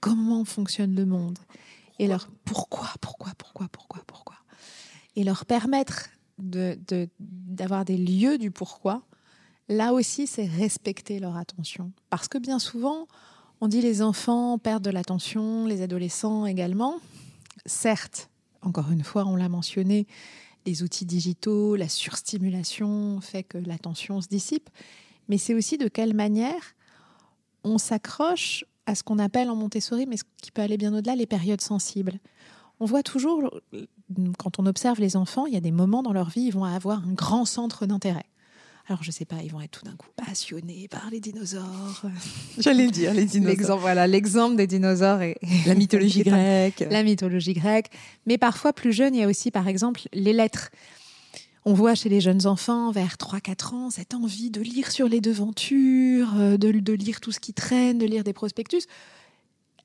[0.00, 1.38] comment fonctionne le monde,
[1.98, 4.36] et leur pourquoi, pourquoi, pourquoi, pourquoi, pourquoi.
[5.14, 9.02] Et leur permettre d'avoir de, des lieux du pourquoi,
[9.68, 11.92] là aussi, c'est respecter leur attention.
[12.10, 13.06] Parce que bien souvent,
[13.60, 17.00] on dit les enfants perdent de l'attention, les adolescents également.
[17.64, 18.28] Certes,
[18.60, 20.06] encore une fois, on l'a mentionné,
[20.66, 24.68] les outils digitaux, la surstimulation fait que l'attention se dissipe,
[25.28, 26.74] mais c'est aussi de quelle manière
[27.64, 31.16] on s'accroche à ce qu'on appelle en Montessori, mais ce qui peut aller bien au-delà,
[31.16, 32.18] les périodes sensibles.
[32.80, 33.50] On voit toujours
[34.38, 36.64] quand on observe les enfants, il y a des moments dans leur vie, ils vont
[36.64, 38.26] avoir un grand centre d'intérêt.
[38.88, 42.02] Alors, je sais pas, ils vont être tout d'un coup passionnés par les dinosaures.
[42.58, 43.56] J'allais dire, les dinosaures.
[43.56, 46.84] L'exemple, voilà, l'exemple des dinosaures et la mythologie grecque.
[46.88, 47.90] La mythologie grecque.
[48.26, 50.70] Mais parfois, plus jeune, il y a aussi, par exemple, les lettres.
[51.68, 55.20] On voit chez les jeunes enfants, vers 3-4 ans, cette envie de lire sur les
[55.20, 58.86] devantures, euh, de, de lire tout ce qui traîne, de lire des prospectus.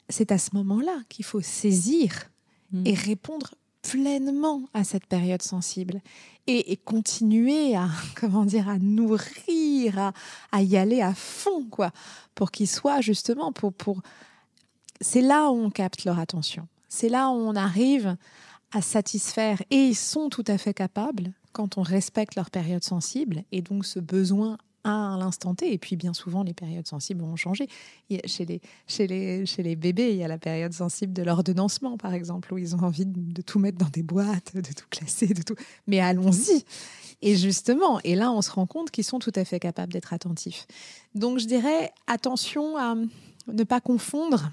[0.07, 2.29] C'est à ce moment-là qu'il faut saisir
[2.71, 2.83] hmm.
[2.85, 6.01] et répondre pleinement à cette période sensible
[6.45, 10.13] et, continuer à comment dire à nourrir
[10.51, 11.89] à, y aller à fond quoi
[12.35, 14.03] pour qu'ils soient justement pour pour
[14.99, 18.15] c'est là où on capte leur attention c'est là où on arrive
[18.71, 23.43] à satisfaire et ils sont tout à fait capables quand on respecte leur période sensible
[23.51, 25.71] et donc ce besoin à l'instant T.
[25.71, 27.67] Et puis, bien souvent, les périodes sensibles ont changé.
[28.25, 31.97] Chez les, chez, les, chez les bébés, il y a la période sensible de l'ordonnancement,
[31.97, 35.27] par exemple, où ils ont envie de, tout mettre dans des boîtes, de tout classer,
[35.27, 35.55] de tout.
[35.87, 36.63] Mais allons-y.
[37.21, 40.13] Et justement, et là, on se rend compte qu'ils sont tout à fait capables d'être
[40.13, 40.65] attentifs.
[41.13, 42.95] Donc, je dirais attention à
[43.47, 44.51] ne pas confondre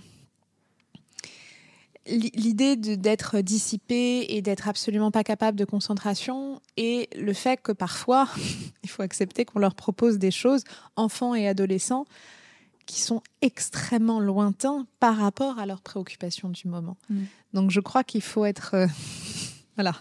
[2.09, 8.29] l'idée d'être dissipé et d'être absolument pas capable de concentration et le fait que parfois,
[8.83, 10.65] il faut accepter qu'on leur propose des choses,
[10.97, 12.07] enfants et adolescents,
[12.87, 16.97] qui sont extrêmement lointains par rapport à leurs préoccupations du moment.
[17.11, 17.23] Mm.
[17.53, 18.87] Donc je crois qu'il faut être euh,
[19.77, 19.95] voilà,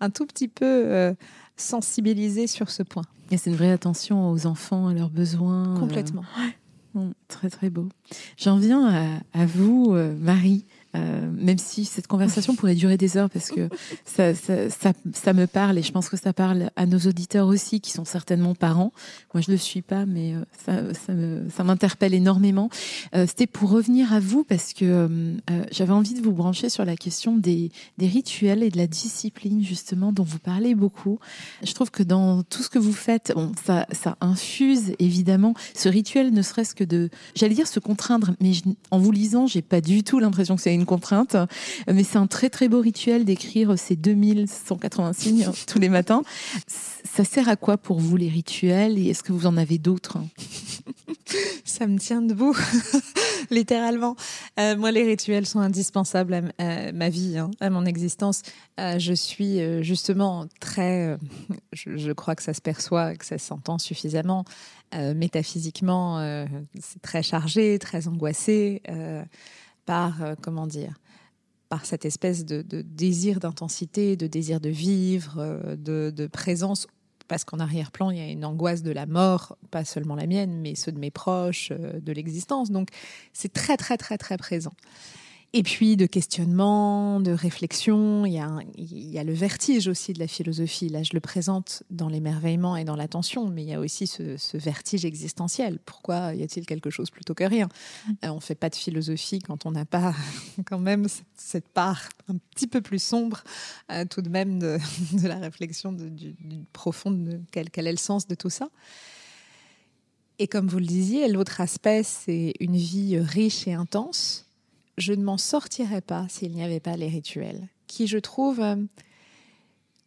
[0.00, 1.14] un tout petit peu euh,
[1.56, 3.04] sensibilisé sur ce point.
[3.30, 5.74] Et c'est une vraie attention aux enfants, à leurs besoins.
[5.74, 6.24] Euh, Complètement.
[7.26, 7.88] très très beau.
[8.36, 10.66] J'en viens à, à vous, Marie.
[10.94, 13.68] Euh, même si cette conversation pourrait durer des heures parce que
[14.04, 17.80] ça, ça, ça, me parle et je pense que ça parle à nos auditeurs aussi
[17.80, 18.92] qui sont certainement parents.
[19.34, 20.34] Moi, je ne le suis pas, mais
[20.68, 21.10] euh, ça,
[21.54, 22.70] ça m'interpelle énormément.
[23.14, 25.36] Euh, c'était pour revenir à vous parce que
[25.70, 29.62] j'avais envie de vous brancher sur la question des, des rituels et de la discipline
[29.62, 31.18] justement dont vous parlez beaucoup.
[31.62, 35.88] Je trouve que dans tout ce que vous faites, bon, ça, ça infuse évidemment ce
[35.88, 38.52] rituel, ne serait-ce que de, j'allais dire se contraindre, mais
[38.90, 41.36] en vous lisant, j'ai pas du tout l'impression que c'est une contrainte.
[41.86, 46.22] Mais c'est un très très beau rituel d'écrire ces 2180 signes tous les matins.
[46.66, 48.98] Ça sert à quoi pour vous les rituels?
[48.98, 50.18] Et est-ce que vous en avez d'autres?
[51.64, 52.56] Ça me tient debout,
[53.50, 54.16] littéralement.
[54.58, 58.42] Euh, moi, les rituels sont indispensables à, ma vie, hein, à mon existence.
[58.78, 61.16] Euh, je suis euh, justement très,
[61.72, 64.44] je, je, crois que ça se perçoit, que ça s'entend suffisamment.
[64.94, 66.46] métaphysiquement,
[66.80, 68.82] c'est très chargé, très angoissé
[69.86, 70.94] par, euh, comment dire,
[71.68, 76.86] par cette espèce de, désir d'intensité, de désir de vivre, euh, de, présence,
[77.28, 80.60] parce qu'en arrière-plan, il y a une angoisse de la mort, pas seulement la mienne,
[80.60, 82.70] mais ceux de mes proches, euh, de l'existence.
[82.70, 82.90] Donc,
[83.32, 84.74] c'est très, très, très, très présent.
[85.52, 90.88] Et puis de questionnement, de réflexion, il y, a le vertige aussi de la philosophie.
[90.88, 94.56] Là, je le présente dans l'émerveillement et dans l'attention, mais il y a aussi ce,
[94.56, 95.78] vertige existentiel.
[95.86, 97.68] Pourquoi y a-t-il quelque chose plutôt que rien?
[98.24, 100.14] Euh, On ne fait pas de philosophie quand on n'a pas
[100.66, 101.06] quand même
[101.36, 103.42] cette, part un petit peu plus sombre
[103.90, 104.78] euh, tout de même de,
[105.22, 106.34] la réflexion de, du,
[106.72, 108.68] profonde, quel, quel est le sens de tout ça?
[110.38, 114.45] Et comme vous le disiez, l'autre aspect, c'est une vie riche et intense
[114.98, 118.76] je ne m'en sortirais pas s'il n'y avait pas les rituels, qui, je trouve, euh,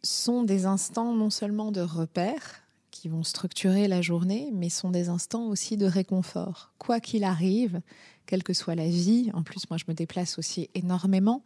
[0.02, 5.08] sont des instants non seulement de repère, qui vont structurer la journée, mais sont des
[5.08, 6.72] instants aussi de réconfort.
[6.78, 7.80] Quoi qu'il arrive,
[8.26, 11.42] quelle que soit la vie, en plus moi je me déplace aussi énormément,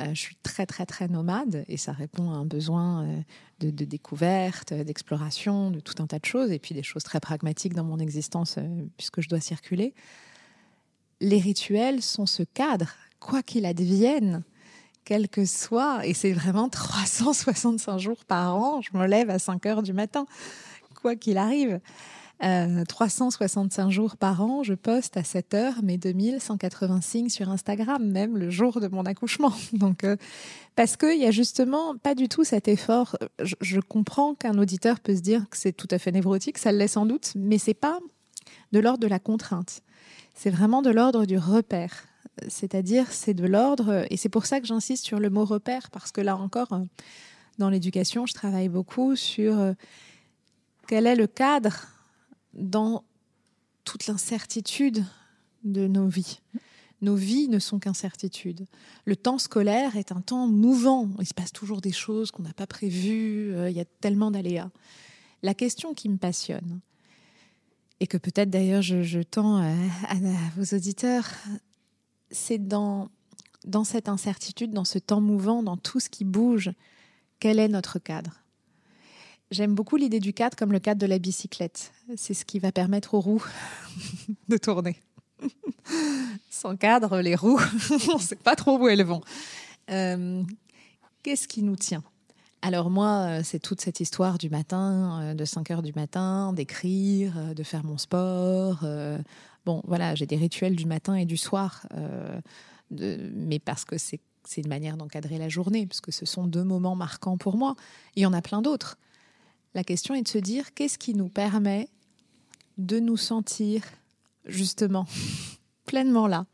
[0.00, 3.20] euh, je suis très très très nomade et ça répond à un besoin euh,
[3.60, 7.74] de, découverte, d'exploration, de tout un tas de choses, et puis des choses très pragmatiques
[7.74, 8.58] dans mon existence
[8.96, 9.94] puisque je dois circuler
[11.24, 14.42] les rituels sont ce cadre, quoi qu'il advienne,
[15.04, 19.66] quel que soit, et c'est vraiment 365 jours par an, je me lève à 5
[19.66, 20.26] heures du matin,
[21.00, 21.80] quoi qu'il arrive.
[22.40, 28.04] 365 euh, jours par an, je poste à 7 heures mes 2180 signes sur Instagram,
[28.04, 29.52] même le jour de mon accouchement.
[29.72, 30.16] Donc, euh,
[30.74, 33.16] parce qu'il y a justement pas du tout cet effort.
[33.38, 36.78] Je, comprends qu'un auditeur peut se dire que c'est tout à fait névrotique, ça le
[36.78, 37.98] l'est sans doute, mais c'est pas
[38.72, 39.80] de l'ordre de la contrainte
[40.34, 42.04] c'est vraiment de l'ordre du repère.
[42.48, 46.10] C'est-à-dire, c'est de l'ordre, et c'est pour ça que j'insiste sur le mot repère, parce
[46.10, 46.80] que là encore, euh,
[47.58, 49.72] dans l'éducation, je travaille beaucoup sur euh,
[50.88, 51.86] quel est le cadre
[52.52, 53.04] dans
[53.84, 55.04] toute l'incertitude
[55.62, 56.40] de nos vies.
[57.00, 58.66] Nos vies ne sont qu'incertitudes.
[59.04, 61.10] Le temps scolaire est un temps mouvant.
[61.20, 63.54] Il se passe toujours des choses qu'on n'a pas prévues.
[63.54, 64.70] Euh, il y a tellement d'aléas.
[65.42, 66.80] La question qui me passionne,
[68.04, 69.72] et que peut-être d'ailleurs je, tends à,
[70.58, 71.26] vos auditeurs,
[72.30, 73.08] c'est dans,
[73.64, 76.70] dans cette incertitude, dans ce temps mouvant, dans tout ce qui bouge,
[77.40, 78.42] quel est notre cadre?
[79.50, 81.94] J'aime beaucoup l'idée du cadre comme le cadre de la bicyclette.
[82.14, 83.46] C'est ce qui va permettre aux roues
[84.50, 85.00] de tourner.
[86.50, 87.60] Sans cadre, les roues,
[88.12, 89.22] on ne sait pas trop où elles vont.
[89.88, 90.42] Euh,
[91.22, 92.04] qu'est-ce qui nous tient?
[92.64, 96.54] Alors moi, euh, c'est toute cette histoire du matin, euh, de 5 heures du matin,
[96.54, 98.86] d'écrire, euh, de faire mon sport.
[99.66, 101.86] Bon, voilà, j'ai des rituels du matin et du soir,
[102.90, 104.20] mais parce que c'est
[104.56, 107.76] une manière d'encadrer la journée, parce que ce sont deux moments marquants pour moi.
[108.16, 108.96] Il y en a plein d'autres.
[109.74, 111.88] La question est de se dire qu'est-ce qui nous permet
[112.78, 113.82] de nous sentir
[114.46, 115.06] justement
[115.86, 116.46] pleinement là,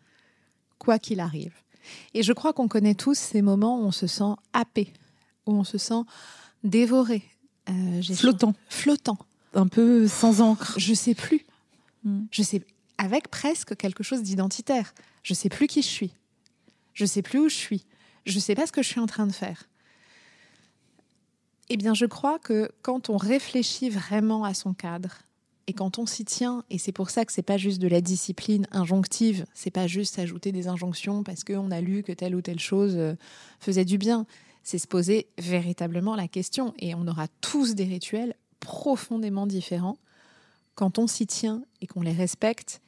[0.79, 1.55] quoi qu'il arrive?
[2.15, 4.93] Et je crois qu'on connaît tous ces moments où on se sent happé
[5.47, 6.03] où on se sent
[6.65, 7.23] dévoré.
[7.69, 8.55] Euh, flottant.
[8.69, 9.19] Flottant.
[9.55, 10.75] Un peu sans encre.
[10.77, 11.47] Je sais plus.
[12.05, 12.23] Hmm.
[12.31, 12.63] Je sais,
[12.99, 14.95] avec presque quelque chose d'identitaire.
[15.23, 16.13] Je sais plus qui je suis.
[16.95, 17.85] Je sais plus où je suis.
[18.27, 19.65] Je sais pas ce que je suis en train de faire.
[21.69, 25.23] Eh bien, je crois que quand on réfléchit vraiment à son cadre,
[25.67, 28.01] et quand on s'y tient, et c'est pour ça que c'est pas juste de la
[28.01, 32.43] discipline injonctive, c'est pas juste ajouter des injonctions parce qu'on a lu que telle ou
[32.43, 33.15] telle chose euh,
[33.61, 34.27] faisait du bien
[34.63, 36.75] c'est se poser véritablement la question.
[36.79, 39.99] Et on aura tous des rituels profondément différents.
[40.75, 42.81] Quand on s'y tient et qu'on les respecte,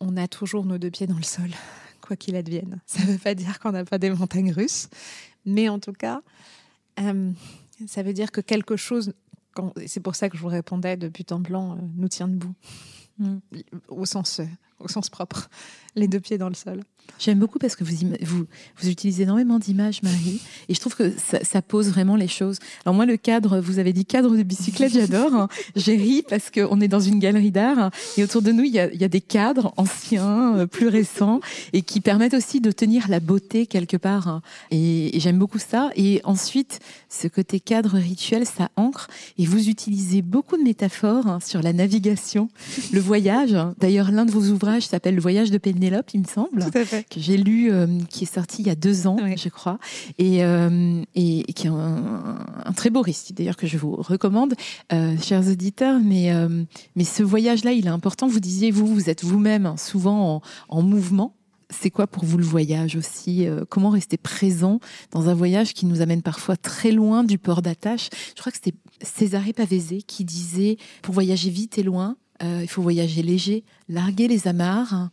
[0.00, 1.50] on a toujours nos deux pieds dans le sol,
[2.00, 2.80] quoi qu'il advienne.
[2.86, 4.88] Ça ne veut pas dire qu'on n'a pas des montagnes russes,
[5.44, 6.22] mais en tout cas,
[7.00, 7.32] euh,
[7.86, 9.14] ça veut dire que quelque chose,
[9.86, 12.54] c'est pour ça que je vous répondais depuis temps blanc, euh, nous tient debout,
[13.18, 13.38] mm.
[13.88, 14.46] au, sens, euh,
[14.78, 15.48] au sens propre,
[15.94, 16.82] les deux pieds dans le sol.
[17.24, 18.46] J'aime beaucoup parce que vous, vous,
[18.78, 22.58] vous utilisez énormément d'images, Marie, et je trouve que ça, pose vraiment les choses.
[22.84, 25.32] Alors moi, le cadre, vous avez dit cadre de bicyclette, j'adore.
[25.32, 25.48] Hein.
[25.76, 28.80] J'ai ri parce qu'on est dans une galerie d'art et autour de nous, il y,
[28.80, 31.38] a, il y a, des cadres anciens, euh, plus récents,
[31.72, 34.26] et qui permettent aussi de tenir la beauté quelque part.
[34.26, 34.42] Hein.
[34.72, 35.90] Et, j'aime beaucoup ça.
[35.94, 39.06] Et ensuite, ce côté cadre rituel, ça ancre.
[39.38, 42.48] Et vous utilisez beaucoup de métaphores hein, sur la navigation,
[42.92, 43.56] le voyage.
[43.78, 46.64] D'ailleurs, l'un de vos ouvrages s'appelle Le voyage de Pénélope, il me semble.
[46.64, 49.16] Tout à fait que j'ai lu, euh, qui est sorti il y a deux ans,
[49.36, 49.78] je crois,
[50.18, 54.54] et, euh, et, qui est un, très beau récit, d'ailleurs, que je vous recommande,
[54.92, 56.00] euh, chers auditeurs.
[56.02, 56.32] Mais,
[56.96, 58.26] mais ce voyage-là, il est important.
[58.26, 61.34] Vous disiez, vous, vous êtes vous-même hein, souvent en, en mouvement.
[61.70, 64.78] C'est quoi pour vous le voyage aussi Comment rester présent
[65.10, 68.10] dans un voyage qui nous amène parfois très loin du port d'attache?
[68.36, 72.82] Je crois que c'était Césarée Pavese qui disait pour voyager vite et loin, il faut
[72.82, 75.10] voyager léger, larguer les amarres,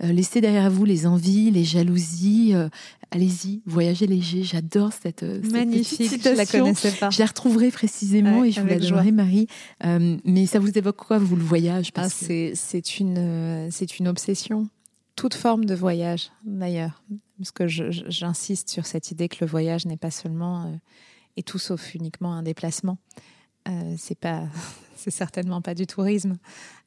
[0.00, 2.54] laissez derrière vous les envies, les jalousies.
[2.54, 2.68] Euh,
[3.10, 4.42] allez-y, voyagez léger.
[4.42, 6.08] J'adore cette, euh, magnifique.
[6.08, 6.32] Citation.
[6.32, 7.10] Je la connaissais pas.
[7.10, 9.46] Je la retrouverai précisément et je vous la donnerai, Marie.
[9.82, 11.90] mais ça vous évoque quoi, vous, le voyage?
[11.94, 14.68] Ah, C'est une, c'est une obsession
[15.16, 17.02] toute forme de voyage, d'ailleurs.
[17.38, 20.76] Parce que j'insiste sur cette idée que le voyage n'est pas seulement euh,
[21.36, 22.98] et tout sauf uniquement un déplacement.
[23.68, 24.44] Euh, c'est pas,
[25.02, 26.36] c'est certainement pas du tourisme.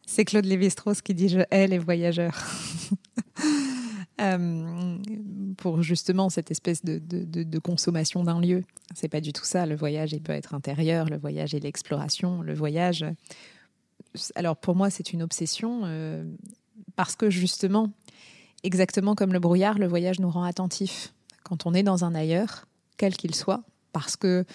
[0.05, 2.41] C'est Claude Lévi-Strauss qui dit je hais les voyageurs.
[4.22, 4.97] Euh,
[5.57, 8.63] pour justement cette espèce de, consommation d'un lieu.
[8.93, 9.66] C'est pas du tout ça.
[9.66, 11.09] Le voyage, il peut être intérieur.
[11.09, 12.41] Le voyage et l'exploration.
[12.41, 13.03] Le voyage.
[14.36, 16.24] Alors pour moi, c'est une obsession euh,
[16.95, 17.91] parce que justement,
[18.63, 21.13] exactement comme le brouillard, le voyage nous rend attentifs
[21.43, 24.45] quand on est dans un ailleurs, quel qu'il soit, parce que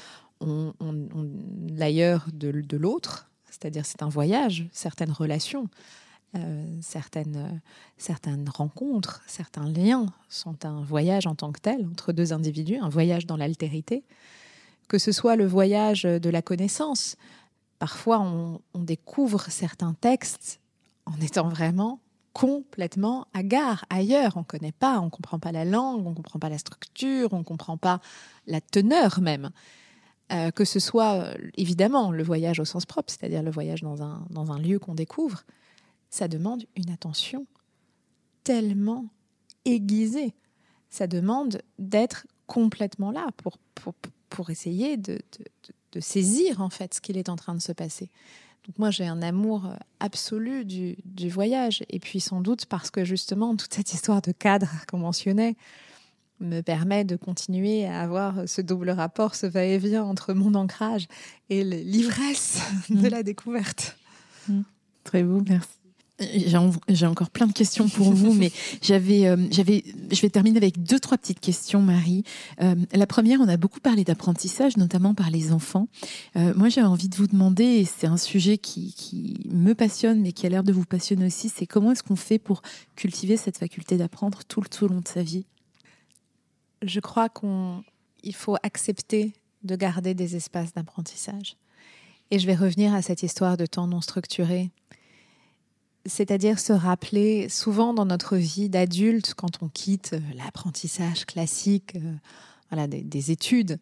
[0.41, 0.73] on,
[1.69, 3.30] l'ailleurs de l'autre,
[3.61, 5.69] c'est-à-dire c'est un voyage, certaines relations,
[6.37, 7.61] euh, certaines,
[7.99, 12.89] certaines rencontres, certains liens sont un voyage en tant que tel entre deux individus, un
[12.89, 14.05] voyage dans l'altérité,
[14.89, 17.17] que ce soit le voyage de la connaissance.
[17.79, 20.61] Parfois, on, découvre certains textes
[21.07, 22.01] en étant vraiment
[22.33, 24.37] complètement gare ailleurs.
[24.37, 26.59] On ne connaît pas, on ne comprend pas la langue, on ne comprend pas la
[26.59, 28.01] structure, on ne comprend pas
[28.47, 29.51] la teneur même.
[30.33, 34.25] Euh, que ce soit évidemment le voyage au sens propre, c'est-à-dire le voyage dans un,
[34.31, 35.43] dans un lieu qu'on découvre,
[36.09, 37.47] ça demande une attention
[38.45, 39.07] tellement
[39.65, 40.35] aiguisée.
[40.89, 43.95] Ça demande d'être complètement là pour, pour,
[44.29, 45.19] pour essayer de,
[45.93, 48.09] de, saisir en fait ce qu'il est en train de se passer.
[48.67, 49.69] Donc moi j'ai un amour
[49.99, 54.31] absolu du, du, voyage et puis sans doute parce que justement toute cette histoire de
[54.31, 55.57] cadre qu'on mentionnait
[56.41, 61.07] me permet de continuer à avoir ce double rapport, ce va-et-vient entre mon ancrage
[61.49, 62.61] et l'ivresse
[62.91, 63.97] de la découverte.
[65.05, 65.69] Très beau, merci.
[66.89, 70.83] J'ai encore plein de questions pour vous, mais j'avais, euh, j'avais, je vais terminer avec
[70.83, 72.25] deux, trois petites questions, Marie.
[72.61, 75.89] Euh, la première, on a beaucoup parlé d'apprentissage, notamment par les enfants.
[76.37, 80.21] Euh, moi, j'avais envie de vous demander, et c'est un sujet qui, qui me passionne,
[80.21, 82.61] mais qui a l'air de vous passionner aussi, c'est comment est-ce qu'on fait pour
[82.97, 85.47] cultiver cette faculté d'apprendre tout le, long de sa vie?
[86.83, 91.57] Je crois qu'il faut accepter de garder des espaces d'apprentissage.
[92.31, 94.71] Et je vais revenir à cette histoire de temps non structuré
[96.07, 102.15] c'est-à-dire se rappeler souvent dans notre vie d'adulte, quand on quitte euh, l'apprentissage classique, euh,
[102.71, 103.79] voilà, des, études,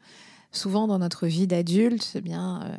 [0.51, 2.76] souvent dans notre vie d'adulte, eh bien, euh,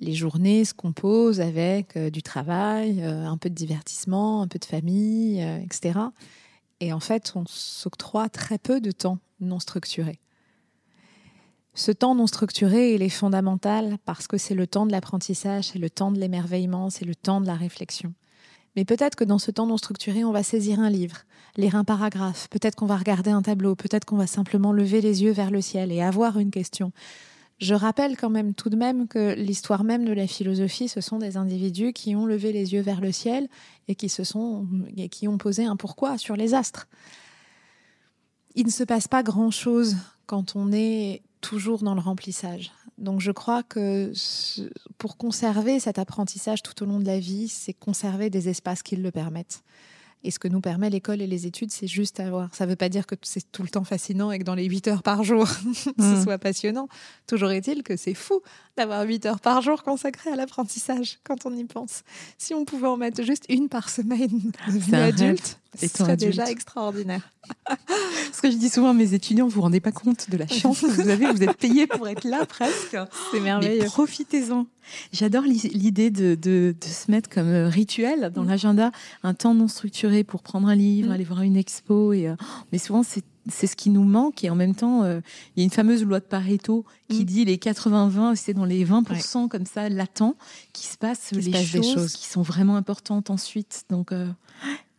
[0.00, 5.42] les journées se composent avec du travail, un peu de divertissement, un peu de famille,
[5.62, 5.98] etc.
[6.80, 10.18] Et en fait, on s'octroie très peu de temps non structuré.
[11.74, 15.78] Ce temps non structuré, il est fondamental parce que c'est le temps de l'apprentissage, c'est
[15.78, 18.12] le temps de l'émerveillement, c'est le temps de la réflexion.
[18.76, 21.18] Mais peut-être que dans ce temps non structuré, on va saisir un livre,
[21.56, 25.22] lire un paragraphe, peut-être qu'on va regarder un tableau, peut-être qu'on va simplement lever les
[25.22, 26.92] yeux vers le ciel et avoir une question.
[27.60, 31.18] Je rappelle quand même tout de même que l'histoire même de la philosophie, ce sont
[31.18, 33.48] des individus qui ont levé les yeux vers le ciel
[33.86, 36.88] et qui se sont et qui ont posé un pourquoi sur les astres.
[38.54, 42.72] Il ne se passe pas grand-chose quand on est toujours dans le remplissage.
[42.96, 44.12] Donc je crois que
[44.96, 48.96] pour conserver cet apprentissage tout au long de la vie, c'est conserver des espaces qui
[48.96, 49.62] le permettent.
[50.22, 52.54] Et ce que nous permet l'école et les études, c'est juste avoir.
[52.54, 54.66] Ça ne veut pas dire que c'est tout le temps fascinant et que dans les
[54.66, 56.22] 8 heures par jour, ce mm.
[56.22, 56.88] soit passionnant.
[57.26, 58.42] Toujours est-il que c'est fou
[58.76, 62.02] d'avoir 8 heures par jour consacrées à l'apprentissage quand on y pense.
[62.36, 66.50] Si on pouvait en mettre juste une par semaine de vie adulte, ce serait déjà
[66.50, 67.30] extraordinaire.
[68.32, 70.46] Ce que je dis souvent à mes étudiants, vous vous rendez pas compte de la
[70.46, 72.96] chance que vous avez, vous êtes payés pour être là presque.
[73.30, 73.84] C'est merveilleux.
[73.84, 74.66] Profitez-en.
[75.12, 78.48] J'adore l'idée de, de, de, se mettre comme euh, rituel dans mm.
[78.48, 78.92] l'agenda
[79.22, 81.12] un temps non structuré pour prendre un livre, mm.
[81.12, 82.12] aller voir une expo.
[82.12, 82.34] Et, euh,
[82.72, 85.20] mais souvent, c'est c'est ce qui nous manque et en même temps euh,
[85.56, 87.24] il y a une fameuse loi de Pareto qui mm.
[87.24, 90.36] dit les 80-20 c'est dans les 20% comme ça latents
[90.74, 94.12] qui se passent les choses, qui sont vraiment importantes ensuite donc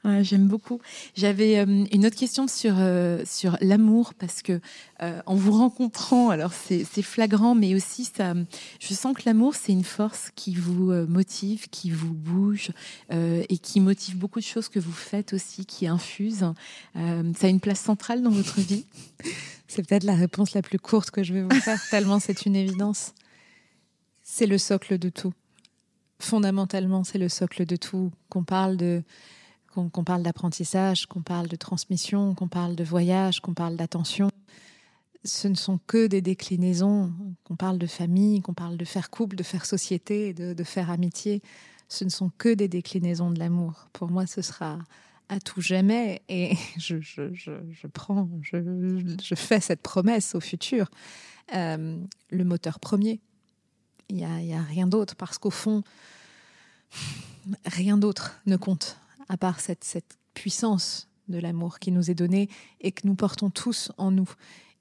[0.03, 0.79] J'aime beaucoup.
[1.15, 4.59] J'avais euh, une autre question sur euh, sur l'amour parce que
[5.03, 8.33] euh, en vous rencontrant, alors c'est flagrant, mais aussi ça,
[8.79, 12.71] je sens que l'amour c'est une force qui vous motive, qui vous bouge
[13.11, 16.45] et qui motive beaucoup de choses que vous faites aussi, qui infuse.
[16.95, 18.85] ça a une place centrale dans votre vie.
[19.67, 22.57] C'est peut-être la réponse la plus courte que je vais vous faire, tellement c'est une
[22.57, 23.13] évidence.
[24.21, 25.33] C'est le socle de tout.
[26.19, 28.11] Fondamentalement, c'est le socle de tout.
[28.27, 29.01] Qu'on parle de
[29.73, 34.29] qu'on parle d'apprentissage, qu'on parle de transmission, qu'on parle de voyage, qu'on parle d'attention.
[35.23, 37.13] Ce ne sont que des déclinaisons,
[37.43, 41.41] qu'on parle de famille, qu'on parle de faire couple, de faire société, de, faire amitié.
[41.87, 43.87] Ce ne sont que des déclinaisons de l'amour.
[43.93, 44.79] Pour moi, ce sera
[45.29, 46.97] à tout jamais et je,
[47.87, 50.89] prends, je, fais cette promesse au futur.
[51.53, 51.97] Euh,
[52.29, 53.21] le moteur premier,
[54.09, 55.83] il n'y a rien d'autre parce qu'au fond,
[57.65, 59.00] rien d'autre ne compte
[59.31, 62.49] à part cette, cette puissance de l'amour qui nous est donné
[62.81, 64.29] et que nous portons tous en nous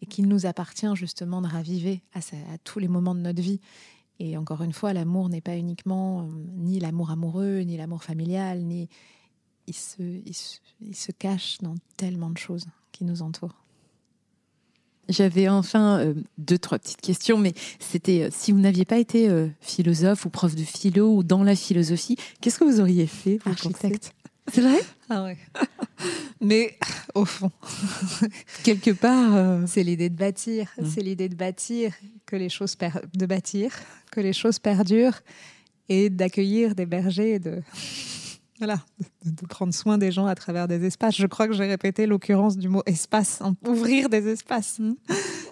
[0.03, 2.21] et qu'il nous appartient justement de raviver à,
[2.65, 3.61] tous les moments de notre vie.
[4.19, 6.25] Et encore une fois, l'amour n'est pas uniquement euh,
[6.57, 8.89] ni l'amour amoureux, ni l'amour familial, ni
[9.67, 10.03] il se,
[10.81, 13.55] il se cache dans tellement de choses qui nous entourent.
[15.09, 19.29] J'avais enfin euh, deux, trois petites questions, mais c'était euh, si vous n'aviez pas été
[19.61, 24.13] philosophe ou prof de philo ou dans la philosophie, qu'est-ce que vous auriez fait Architecte.
[24.53, 24.81] C'est vrai?
[25.09, 25.37] Ah ouais.
[26.41, 26.79] mais
[27.15, 27.51] au fond,
[28.65, 30.69] quelque part, c'est l'idée de bâtir.
[30.79, 30.87] Mmh.
[30.87, 31.93] C'est l'idée de bâtir
[32.27, 32.77] que les choses
[33.15, 33.73] de bâtir,
[34.11, 35.21] que les choses perdurent
[35.89, 37.63] et d'accueillir des bergers de
[38.61, 38.79] voilà,
[39.25, 41.17] de prendre soin des gens à travers des espaces.
[41.17, 44.79] Je crois que j'ai répété l'occurrence du mot espace, ouvrir des espaces.
[44.79, 44.95] Mm.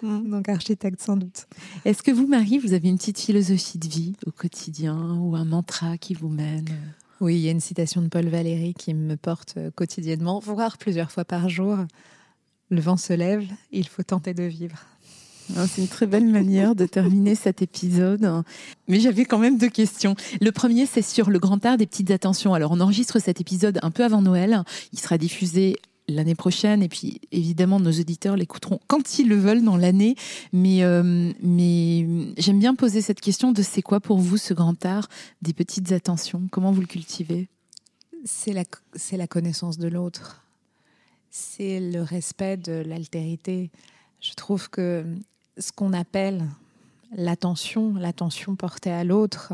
[0.03, 0.29] Mm.
[0.29, 1.47] Donc architecte sans doute.
[1.85, 5.45] Est-ce que vous, Marie, vous avez une petite philosophie de vie au quotidien ou un
[5.45, 6.69] mantra qui vous mène?
[7.21, 10.77] Oui, il y a une citation de Paul Valéry qui me porte euh, quotidiennement, voire
[10.77, 11.77] plusieurs fois par jour.
[12.69, 14.85] Le vent se lève, il faut tenter de vivre.
[15.67, 18.43] C'est une très belle manière de terminer cet épisode.
[18.87, 20.15] Mais j'avais quand même deux questions.
[20.39, 22.53] Le premier, c'est sur le grand art des petites attentions.
[22.53, 24.63] Alors, on enregistre cet épisode un peu avant Noël.
[24.93, 25.75] Il sera diffusé
[26.09, 26.83] l'année prochaine.
[26.83, 30.15] Et puis évidemment nos auditeurs l'écouteront quand ils le veulent dans l'année.
[30.53, 32.07] Mais euh, mais
[32.37, 35.07] j'aime bien poser cette question de c'est quoi pour vous ce grand art
[35.41, 36.47] des petites attentions?
[36.51, 37.47] Comment vous le cultivez?
[38.25, 40.43] C'est la c'est la connaissance de l'autre.
[41.31, 43.69] C'est le respect de l'altérité.
[44.19, 45.05] Je trouve que
[45.57, 46.43] ce qu'on appelle
[47.11, 49.53] l'attention, l'attention portée à l'autre,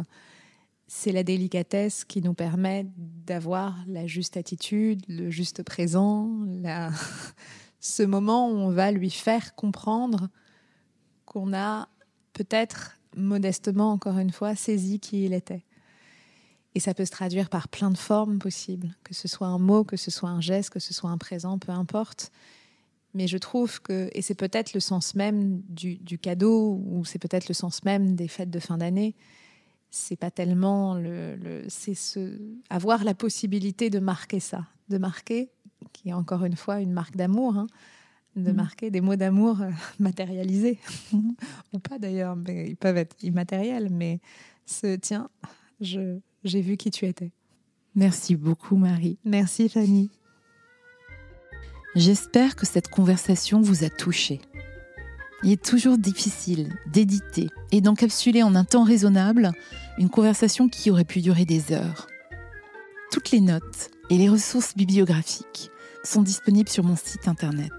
[0.88, 6.29] c'est la délicatesse qui nous permet d'avoir la juste attitude, le juste présent,
[7.79, 10.29] ce moment où on va lui faire comprendre
[11.25, 11.88] qu'on a
[12.33, 15.63] peut-être modestement, encore une fois, saisi qui il était.
[16.75, 19.86] Et ça peut se traduire par plein de formes possibles, que ce soit un mot,
[19.86, 22.31] que ce soit un geste, que ce soit un présent, peu importe.
[23.13, 27.47] Mais je trouve que, et c'est peut-être le sens même du, cadeau, ou c'est peut-être
[27.47, 29.15] le sens même des fêtes de fin d'année,
[29.95, 32.37] c'est pas tellement le, c'est ce,
[32.69, 35.49] avoir la possibilité de marquer ça, de marquer,
[35.93, 37.67] qui est encore une fois une marque d'amour, hein,
[38.35, 38.55] de mm.
[38.55, 40.79] marquer des mots d'amour euh, matérialisés,
[41.73, 44.19] ou pas d'ailleurs, mais ils peuvent être immatériels, mais
[44.65, 45.29] ce tiens,
[45.79, 47.31] je, j'ai vu qui tu étais.
[47.95, 49.17] Merci beaucoup Marie.
[49.23, 50.11] Merci Fanny.
[51.95, 54.41] J'espère que cette conversation vous a touché.
[55.43, 59.51] Il est toujours difficile d'éditer et d'encapsuler en un temps raisonnable
[59.97, 62.07] une conversation qui aurait pu durer des heures.
[63.11, 65.71] Toutes les notes et les ressources bibliographiques
[66.03, 67.71] sont disponibles sur mon site internet.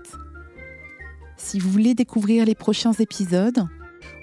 [1.36, 3.66] Si vous voulez découvrir les prochains épisodes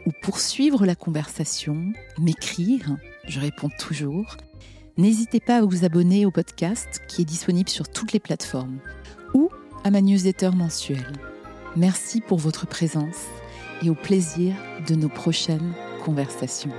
[0.06, 4.38] ou poursuivre la conversation, m'écrire, je réponds toujours,
[4.98, 8.80] n'hésitez pas à vous abonner au podcast qui est disponible sur toutes les plateformes
[9.34, 9.50] ou
[9.84, 11.33] à ma newsletter mensuelle.
[11.76, 13.26] Merci pour votre présence
[13.82, 14.54] et au plaisir
[14.88, 15.74] de nos prochaines
[16.06, 16.70] conversations.